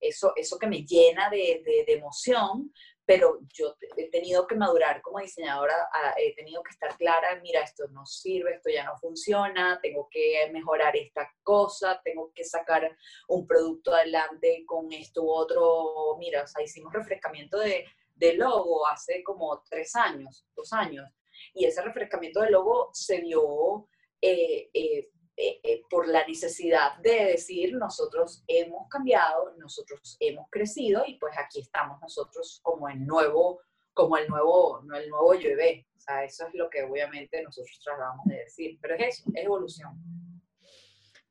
eso, 0.00 0.32
eso 0.34 0.58
que 0.58 0.66
me 0.66 0.84
llena 0.84 1.30
de, 1.30 1.62
de 1.64 1.92
emoción, 1.92 2.72
pero 3.04 3.38
yo 3.52 3.74
he 3.96 4.10
tenido 4.10 4.46
que 4.46 4.54
madurar 4.54 5.02
como 5.02 5.18
diseñadora, 5.18 5.74
he 6.16 6.34
tenido 6.34 6.62
que 6.62 6.70
estar 6.70 6.96
clara, 6.96 7.40
mira, 7.42 7.60
esto 7.60 7.88
no 7.88 8.06
sirve, 8.06 8.54
esto 8.54 8.70
ya 8.70 8.84
no 8.84 8.96
funciona, 8.98 9.80
tengo 9.82 10.08
que 10.10 10.48
mejorar 10.52 10.96
esta 10.96 11.28
cosa, 11.42 12.00
tengo 12.04 12.32
que 12.34 12.44
sacar 12.44 12.96
un 13.28 13.46
producto 13.46 13.92
adelante 13.92 14.64
con 14.66 14.92
esto 14.92 15.22
u 15.22 15.30
otro, 15.30 16.16
mira, 16.18 16.44
o 16.44 16.46
sea, 16.46 16.62
hicimos 16.62 16.92
refrescamiento 16.92 17.58
de, 17.58 17.84
de 18.14 18.34
logo 18.34 18.86
hace 18.86 19.22
como 19.24 19.62
tres 19.68 19.96
años, 19.96 20.46
dos 20.54 20.72
años, 20.72 21.08
y 21.54 21.64
ese 21.64 21.82
refrescamiento 21.82 22.40
de 22.40 22.50
logo 22.50 22.90
se 22.92 23.20
dio 23.20 23.88
eh, 24.20 24.70
eh, 24.72 25.10
eh, 25.44 25.60
eh, 25.64 25.82
por 25.90 26.06
la 26.06 26.26
necesidad 26.26 26.96
de 26.98 27.24
decir, 27.26 27.74
nosotros 27.74 28.44
hemos 28.46 28.88
cambiado, 28.88 29.54
nosotros 29.58 30.16
hemos 30.20 30.48
crecido 30.50 31.02
y 31.06 31.18
pues 31.18 31.36
aquí 31.36 31.60
estamos 31.60 32.00
nosotros 32.00 32.60
como 32.62 32.88
en 32.88 33.06
nuevo 33.06 33.60
como 33.94 34.16
el 34.16 34.28
nuevo, 34.28 34.80
no 34.84 34.96
el 34.96 35.08
nuevo 35.10 35.34
llueve. 35.34 35.86
O 35.96 36.00
sea, 36.00 36.24
eso 36.24 36.46
es 36.46 36.54
lo 36.54 36.68
que 36.70 36.82
obviamente 36.82 37.42
nosotros 37.42 37.78
tratamos 37.84 38.24
de 38.26 38.36
decir, 38.36 38.78
pero 38.80 38.94
es 38.94 39.18
eso, 39.18 39.30
es 39.34 39.44
evolución. 39.44 40.21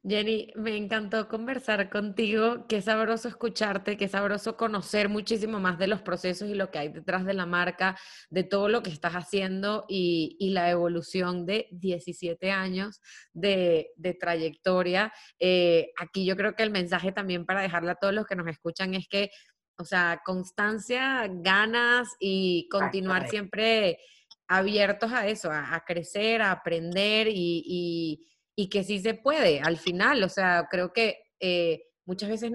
Jenny, 0.04 0.52
me 0.56 0.76
encantó 0.76 1.28
conversar 1.28 1.92
contigo, 1.92 2.66
qué 2.68 2.82
sabroso 2.82 3.28
escucharte, 3.28 3.98
qué 3.98 4.08
sabroso 4.08 4.58
conocer 4.58 5.10
muchísimo 5.10 5.60
más 5.60 5.78
de 5.78 5.86
los 5.86 6.02
procesos 6.02 6.50
y 6.50 6.56
lo 6.56 6.72
que 6.72 6.80
hay 6.80 6.90
detrás 6.90 7.24
de 7.24 7.36
la 7.36 7.46
marca, 7.46 7.96
de 8.32 8.44
todo 8.44 8.68
lo 8.68 8.82
que 8.82 8.90
estás 8.90 9.14
haciendo 9.14 9.86
y, 9.88 10.50
la 10.52 10.72
evolución 10.72 11.46
de 11.46 11.68
17 11.72 12.52
años 12.52 13.00
de, 13.32 13.92
trayectoria. 14.20 15.14
Eh, 15.40 15.92
aquí 15.98 16.26
yo 16.26 16.36
creo 16.36 16.56
que 16.56 16.64
el 16.64 16.72
mensaje 16.72 17.12
también 17.12 17.46
para 17.46 17.62
dejarle 17.62 17.92
a 17.92 17.96
todos 17.96 18.14
los 18.14 18.26
que 18.26 18.36
nos 18.36 18.48
escuchan 18.48 18.96
es 18.96 19.08
que, 19.08 19.30
o 19.78 19.86
sea, 19.86 20.22
constancia, 20.26 21.30
ganas 21.30 22.10
y 22.20 22.68
continuar 22.70 23.30
siempre 23.30 24.00
abiertos 24.48 25.14
a 25.14 25.28
eso, 25.28 25.52
a, 25.52 25.82
crecer, 25.86 26.42
a 26.42 26.52
aprender 26.52 27.28
y 27.30 27.64
y 27.66 28.31
que 28.56 28.84
sí 28.84 29.00
se 29.00 29.14
puede 29.14 29.60
al 29.60 29.78
final. 29.78 30.24
O 30.24 30.30
sea, 30.30 30.68
creo 30.70 30.94
que 30.94 31.18
eh, 31.40 31.84
muchas 32.06 32.30
veces 32.30 32.52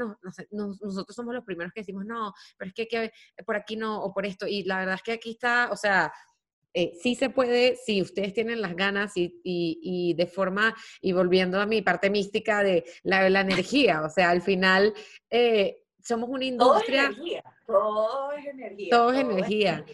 nosotros 0.51 1.15
somos 1.15 1.35
los 1.35 1.45
primeros 1.45 1.73
que 1.73 1.81
decimos, 1.81 2.05
no, 2.05 2.33
pero 2.57 2.69
es 2.69 2.75
que, 2.75 2.87
que, 2.87 3.11
por 3.45 3.57
aquí 3.57 3.77
no, 3.77 4.03
o 4.03 4.13
por 4.13 4.27
esto. 4.27 4.47
Y 4.47 4.65
la 4.65 4.79
verdad 4.79 4.97
es 4.97 5.03
que 5.03 5.13
aquí 5.13 5.31
está, 5.31 5.69
o 5.71 5.77
sea, 5.77 6.13
eh, 6.75 6.93
sí 7.01 7.15
se 7.15 7.31
puede 7.31 7.77
si 7.77 8.03
ustedes 8.03 8.35
tienen 8.35 8.61
las 8.61 8.77
ganas 8.77 9.13
y, 9.17 10.15
de 10.15 10.27
forma, 10.27 10.75
y 11.01 11.13
volviendo 11.13 11.61
a 11.61 11.67
mi 11.67 11.81
parte 11.81 12.11
mística 12.11 12.63
de 12.63 12.85
la, 13.03 13.31
la 13.31 13.41
energía, 13.41 14.03
o 14.03 14.11
sea, 14.11 14.31
al 14.31 14.43
final 14.43 14.93
eh, 15.31 15.85
somos 16.03 16.29
una 16.29 16.45
industria... 16.45 17.11
Todo 17.67 18.33
es 18.33 18.47
energía. 18.47 18.91
Todo 18.91 19.13
es 19.13 19.21
energía. 19.21 19.85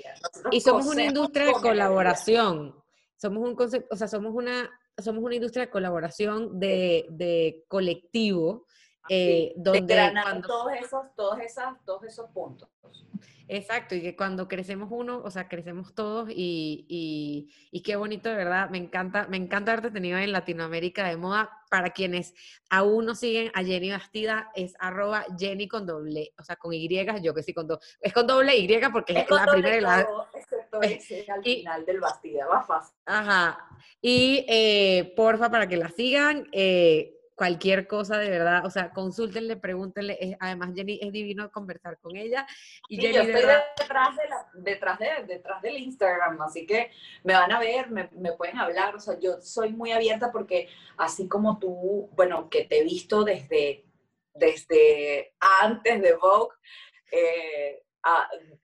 Y 0.50 0.60
somos 0.60 0.86
una 0.86 1.04
industria 1.04 1.46
de 1.46 1.52
colaboración. 1.52 2.74
Somos 3.16 3.48
un 3.48 3.54
concepto, 3.54 3.88
o 3.90 3.96
sea, 3.96 4.08
somos 4.08 4.34
una 4.34 4.68
somos 4.98 5.22
una 5.22 5.34
industria 5.34 5.66
de 5.66 5.70
colaboración, 5.70 6.58
de, 6.58 7.64
colectivo, 7.68 8.66
eh, 9.08 9.52
donde 9.56 10.12
todos 10.46 10.72
esos, 10.74 11.14
todos 11.16 11.38
esas, 11.40 11.84
todos 11.84 12.04
esos 12.04 12.30
puntos. 12.30 12.68
Exacto, 13.48 13.94
y 13.94 14.00
que 14.00 14.16
cuando 14.16 14.48
crecemos 14.48 14.88
uno, 14.90 15.20
o 15.22 15.30
sea, 15.30 15.46
crecemos 15.46 15.94
todos 15.94 16.30
y, 16.30 17.50
qué 17.84 17.96
bonito, 17.96 18.30
de 18.30 18.36
verdad, 18.36 18.70
me 18.70 18.78
encanta, 18.78 19.26
me 19.28 19.36
encanta 19.36 19.72
haberte 19.72 19.90
tenido 19.90 20.18
en 20.18 20.32
Latinoamérica 20.32 21.06
de 21.06 21.16
moda. 21.16 21.50
Para 21.70 21.90
quienes 21.90 22.34
aún 22.70 23.06
no 23.06 23.14
siguen 23.14 23.50
a 23.54 23.62
Jenny 23.62 23.90
Bastida, 23.90 24.50
es 24.54 24.74
arroba 24.78 25.24
Jenny 25.38 25.68
con 25.68 25.86
doble, 25.86 26.32
o 26.38 26.44
sea, 26.44 26.56
con 26.56 26.72
Y, 26.72 26.88
yo 27.22 27.34
que 27.34 27.42
sí, 27.42 27.52
con 27.52 27.66
doble, 27.66 27.82
es 28.00 28.12
con 28.12 28.26
doble 28.26 28.56
Y 28.56 28.68
porque 28.90 29.18
es, 29.18 29.30
la 29.30 29.46
primera 29.46 29.76
y 29.76 29.80
la... 29.80 30.08
al 30.80 31.42
final 31.42 31.84
del 31.84 32.00
Bastida, 32.00 32.46
va 32.46 32.62
fácil. 32.62 32.96
Ajá, 33.06 33.58
y 34.00 34.44
eh, 34.48 35.12
porfa, 35.16 35.50
para 35.50 35.68
que 35.68 35.76
la 35.76 35.88
sigan, 35.88 36.48
eh, 36.52 37.14
cualquier 37.34 37.86
cosa 37.86 38.18
de 38.18 38.30
verdad, 38.30 38.64
o 38.64 38.70
sea, 38.70 38.90
consúltenle, 38.90 39.56
pregúntenle. 39.56 40.36
además, 40.40 40.70
Jenny 40.74 40.98
es 41.02 41.12
divino 41.12 41.50
conversar 41.50 41.98
con 41.98 42.16
ella. 42.16 42.46
Y 42.88 43.00
Jenny, 43.00 43.14
yo 43.14 43.22
estoy 43.22 43.42
detrás, 43.78 44.16
de 44.16 44.22
detrás, 44.54 44.98
de, 44.98 45.08
detrás 45.26 45.62
del 45.62 45.76
Instagram, 45.78 46.40
así 46.42 46.66
que 46.66 46.90
me 47.24 47.34
van 47.34 47.52
a 47.52 47.58
ver, 47.58 47.90
me, 47.90 48.08
me, 48.12 48.32
pueden 48.32 48.58
hablar. 48.58 48.94
O 48.94 49.00
sea, 49.00 49.18
yo 49.18 49.40
soy 49.40 49.72
muy 49.72 49.92
abierta 49.92 50.30
porque 50.30 50.68
así 50.96 51.28
como 51.28 51.58
tú, 51.58 52.10
bueno, 52.14 52.48
que 52.48 52.64
te 52.64 52.78
he 52.78 52.84
visto 52.84 53.24
desde, 53.24 53.84
desde 54.34 55.34
antes 55.62 56.00
de 56.00 56.14
Vogue, 56.14 56.54
eh, 57.10 57.82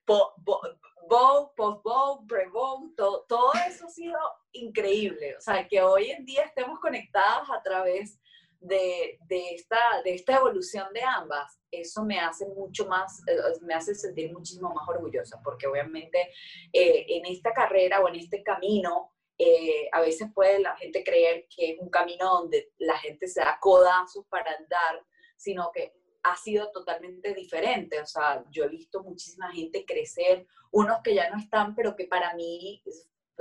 Vogue, 0.07 1.51
post-Vogue, 1.57 2.27
pre-Vogue, 2.27 2.95
todo, 2.97 3.25
todo 3.29 3.53
eso 3.67 3.87
ha 3.87 3.91
sido 3.91 4.19
increíble. 4.53 5.37
O 5.37 5.41
sea, 5.41 5.67
que 5.67 5.81
hoy 5.81 6.11
en 6.11 6.25
día 6.25 6.43
estemos 6.43 6.79
conectados 6.81 7.49
a 7.51 7.63
través 7.63 8.19
de, 8.61 9.19
de, 9.29 9.55
esta, 9.55 9.79
de 10.05 10.15
esta 10.15 10.37
evolución 10.37 10.93
de 10.93 11.03
ambas, 11.03 11.61
eso 11.71 12.05
me 12.05 12.19
hace 12.19 12.47
mucho 12.47 12.87
más, 12.87 13.21
eh, 13.29 13.37
me 13.63 13.75
hace 13.75 13.95
sentir 13.95 14.33
muchísimo 14.33 14.73
más 14.75 14.89
orgullosa, 14.89 15.41
porque 15.43 15.67
obviamente 15.67 16.31
eh, 16.73 17.07
en 17.09 17.27
esta 17.27 17.53
carrera 17.53 18.01
o 18.01 18.09
en 18.09 18.17
este 18.17 18.43
camino, 18.43 19.13
eh, 19.39 19.89
a 19.93 20.01
veces 20.01 20.29
puede 20.35 20.59
la 20.59 20.77
gente 20.77 21.05
creer 21.05 21.47
que 21.55 21.73
es 21.73 21.79
un 21.79 21.91
camino 21.91 22.29
donde 22.29 22.73
la 22.79 22.99
gente 22.99 23.29
se 23.29 23.41
da 23.41 23.59
codazos 23.61 24.27
para 24.29 24.51
andar, 24.53 25.05
sino 25.37 25.71
que 25.73 25.95
ha 26.23 26.37
sido 26.37 26.71
totalmente 26.71 27.35
diferente. 27.35 28.01
O 28.01 28.07
sea, 28.07 28.45
yo 28.51 28.65
he 28.65 28.69
visto 28.69 29.03
muchísima 29.03 29.53
gente 29.53 29.85
crecer, 29.85 30.47
unos 30.73 31.01
que 31.03 31.15
ya 31.15 31.31
no 31.31 31.39
están, 31.39 31.75
pero 31.75 31.97
que 31.97 32.07
para 32.07 32.35
mí 32.35 32.83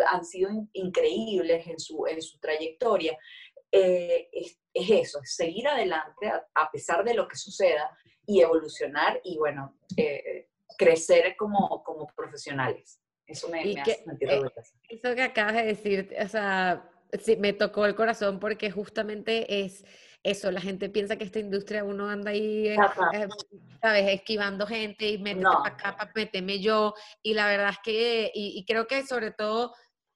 han 0.08 0.24
sido 0.24 0.50
increíbles 0.74 1.68
en 1.68 1.80
su, 1.80 2.06
en 2.08 2.22
su 2.22 2.40
trayectoria. 2.40 3.18
Eh, 3.72 4.30
es, 4.32 4.60
eso, 4.74 5.20
es 5.22 5.36
seguir 5.36 5.68
adelante 5.68 6.32
a, 6.54 6.72
pesar 6.72 7.04
de 7.04 7.14
lo 7.14 7.28
que 7.28 7.36
suceda 7.36 7.98
y 8.26 8.42
evolucionar 8.42 9.20
y, 9.24 9.38
bueno, 9.38 9.78
eh, 9.98 10.50
crecer 10.78 11.36
como, 11.36 11.84
como 11.84 12.08
profesionales. 12.08 13.02
Eso 13.26 13.50
me, 13.50 13.66
me 13.66 13.82
hace 13.82 14.04
sentir 14.04 14.30
eh, 14.30 14.42
Eso 14.88 15.16
que 15.16 15.22
acabas 15.22 15.56
de 15.56 15.66
decir, 15.66 16.16
o 16.18 16.28
sea, 16.28 16.90
sí, 17.20 17.36
me 17.36 17.54
tocó 17.54 17.86
el 17.86 17.96
corazón 17.96 18.40
porque 18.40 18.72
justamente 18.72 19.66
es 19.66 19.84
eso, 20.30 20.52
la 20.52 20.60
gente 20.60 20.90
piensa 20.90 21.16
que 21.16 21.24
esta 21.24 21.40
industria 21.40 21.84
uno 21.84 22.10
anda 22.10 22.32
ahí, 22.32 22.76
¿sabes? 23.82 24.10
Esquivando 24.10 24.68
gente 24.68 25.10
y 25.10 25.18
métete 25.18 25.46
para 25.46 25.76
acá, 25.76 26.12
méteme 26.14 26.60
yo. 26.60 26.94
Y 27.24 27.34
la 27.34 27.48
verdad 27.48 27.70
es 27.70 27.80
que, 27.84 28.32
y, 28.34 28.60
y, 28.60 28.66
creo 28.66 28.88
que 28.88 29.06
sobre 29.06 29.32
todo, 29.32 29.74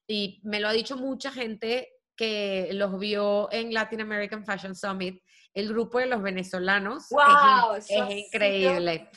y 0.08 0.41
me 0.43 0.60
lo 0.60 0.67
ha 0.67 0.74
dicho 0.74 0.97
mucha 0.97 1.32
gente 1.32 1.89
que 2.17 2.69
los 2.74 3.00
vio 3.00 3.52
en 3.52 3.74
Latin 3.74 4.02
American 4.02 4.45
Fashion 4.45 4.76
Summit, 4.76 5.24
el 5.54 5.69
grupo 5.69 6.00
de 6.00 6.08
los 6.08 6.21
venezolanos. 6.21 7.08
Wow, 7.10 7.76
es, 7.76 7.89
increíble. 7.89 9.10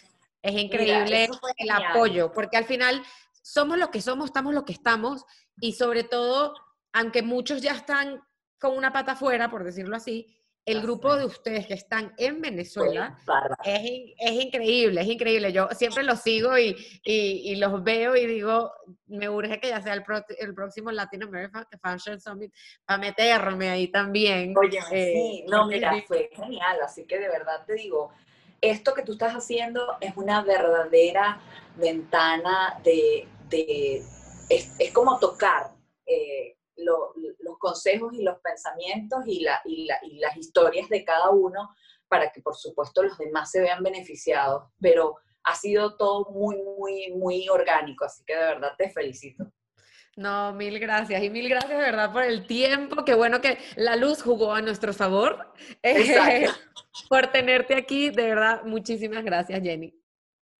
Es 0.43 0.53
increíble 0.53 1.29
el 1.57 1.71
apoyo, 1.71 2.31
porque 2.33 2.57
al 2.57 2.67
final 2.67 3.03
somos 3.43 3.79
lo 3.79 3.91
que 3.91 4.01
somos, 4.01 4.27
estamos 4.27 4.55
lo 4.55 4.65
que 4.65 4.73
estamos, 4.73 5.25
y 5.61 5.73
sobre 5.73 6.05
todo, 6.05 6.55
aunque 6.93 7.23
muchos 7.23 7.63
ya 7.63 7.73
están 7.73 8.23
con 8.61 8.77
una 8.77 8.93
pata 8.93 9.13
afuera, 9.13 9.51
por 9.51 9.65
decirlo 9.65 9.97
así, 9.97 10.27
el 10.67 10.81
grupo 10.81 11.15
de 11.15 11.27
ustedes 11.27 11.67
que 11.67 11.75
están 11.75 12.15
en 12.17 12.41
Venezuela 12.41 13.19
es, 13.65 14.15
es, 14.19 14.33
increíble, 14.33 15.03
es 15.03 15.07
increíble. 15.07 15.53
Yo 15.53 15.69
siempre 15.73 16.03
los 16.03 16.21
sigo 16.21 16.57
y, 16.59 16.75
y, 17.05 17.55
los 17.57 17.85
veo 17.85 18.17
y 18.17 18.27
digo, 18.27 18.73
me 19.07 19.29
urge 19.29 19.61
que 19.61 19.69
ya 19.69 19.83
sea 19.83 19.93
el, 19.93 20.03
el 20.39 20.55
próximo 20.55 20.91
Latin 20.91 21.25
American 21.25 21.67
Fashion 21.83 22.19
Summit 22.19 22.53
para 22.87 22.99
meterme 22.99 23.69
ahí 23.69 23.89
también. 23.89 24.55
Oye, 24.57 24.79
eh, 24.91 25.13
sí, 25.15 25.45
no, 25.49 25.67
mira, 25.67 25.95
fue 26.07 26.31
genial, 26.33 26.79
así 26.83 27.05
que 27.05 27.19
de 27.19 27.29
verdad 27.29 27.65
te 27.67 27.75
digo, 27.75 28.13
esto 28.61 28.95
que 28.95 29.03
tú 29.03 29.13
estás 29.13 29.35
haciendo 29.35 29.99
es 30.01 30.17
una 30.17 30.43
verdadera 30.43 31.41
ventana 31.77 32.81
de, 32.83 33.29
de 33.51 34.03
es, 34.49 34.75
es 34.79 34.93
como 34.93 35.19
tocar. 35.19 35.73
Eh, 36.07 36.54
los 36.77 37.59
consejos 37.59 38.13
y 38.15 38.23
los 38.23 38.39
pensamientos 38.41 39.21
y, 39.27 39.41
la, 39.41 39.61
y, 39.65 39.87
las 40.19 40.37
historias 40.37 40.89
de 40.89 41.05
cada 41.05 41.31
uno 41.31 41.71
para 42.09 42.31
que 42.31 42.43
por 42.43 42.55
supuesto 42.55 43.03
los 43.03 43.17
demás 43.19 43.51
se 43.51 43.61
vean 43.61 43.83
beneficiados, 43.83 44.71
pero 44.81 45.17
ha 45.45 45.55
sido 45.55 45.97
todo 45.97 46.31
muy, 46.31 46.57
muy, 46.63 47.13
muy 47.13 47.49
orgánico, 47.49 48.05
así 48.05 48.25
que 48.25 48.35
de 48.35 48.43
verdad 48.43 48.73
te 48.79 48.91
felicito. 48.91 49.45
No, 50.17 50.53
mil 50.53 50.79
gracias 50.79 51.23
y 51.23 51.31
mil 51.31 51.49
gracias 51.49 51.73
de 51.73 51.77
verdad 51.77 52.13
por 52.13 52.23
el 52.23 52.47
tiempo. 52.47 53.05
Qué 53.05 53.15
bueno 53.15 53.41
que 53.41 53.59
la 53.77 53.97
luz 53.97 54.23
jugó 54.23 54.53
a 54.53 54.63
nuestro 54.63 54.93
favor. 54.93 55.53
por 57.09 57.27
tenerte 57.33 57.75
aquí, 57.75 58.11
de 58.11 58.29
verdad, 58.29 58.63
muchísimas 58.65 59.25
gracias, 59.25 59.61
Jenny. 59.61 59.93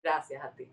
Gracias 0.03 0.43
a 0.45 0.55
ti. 0.55 0.69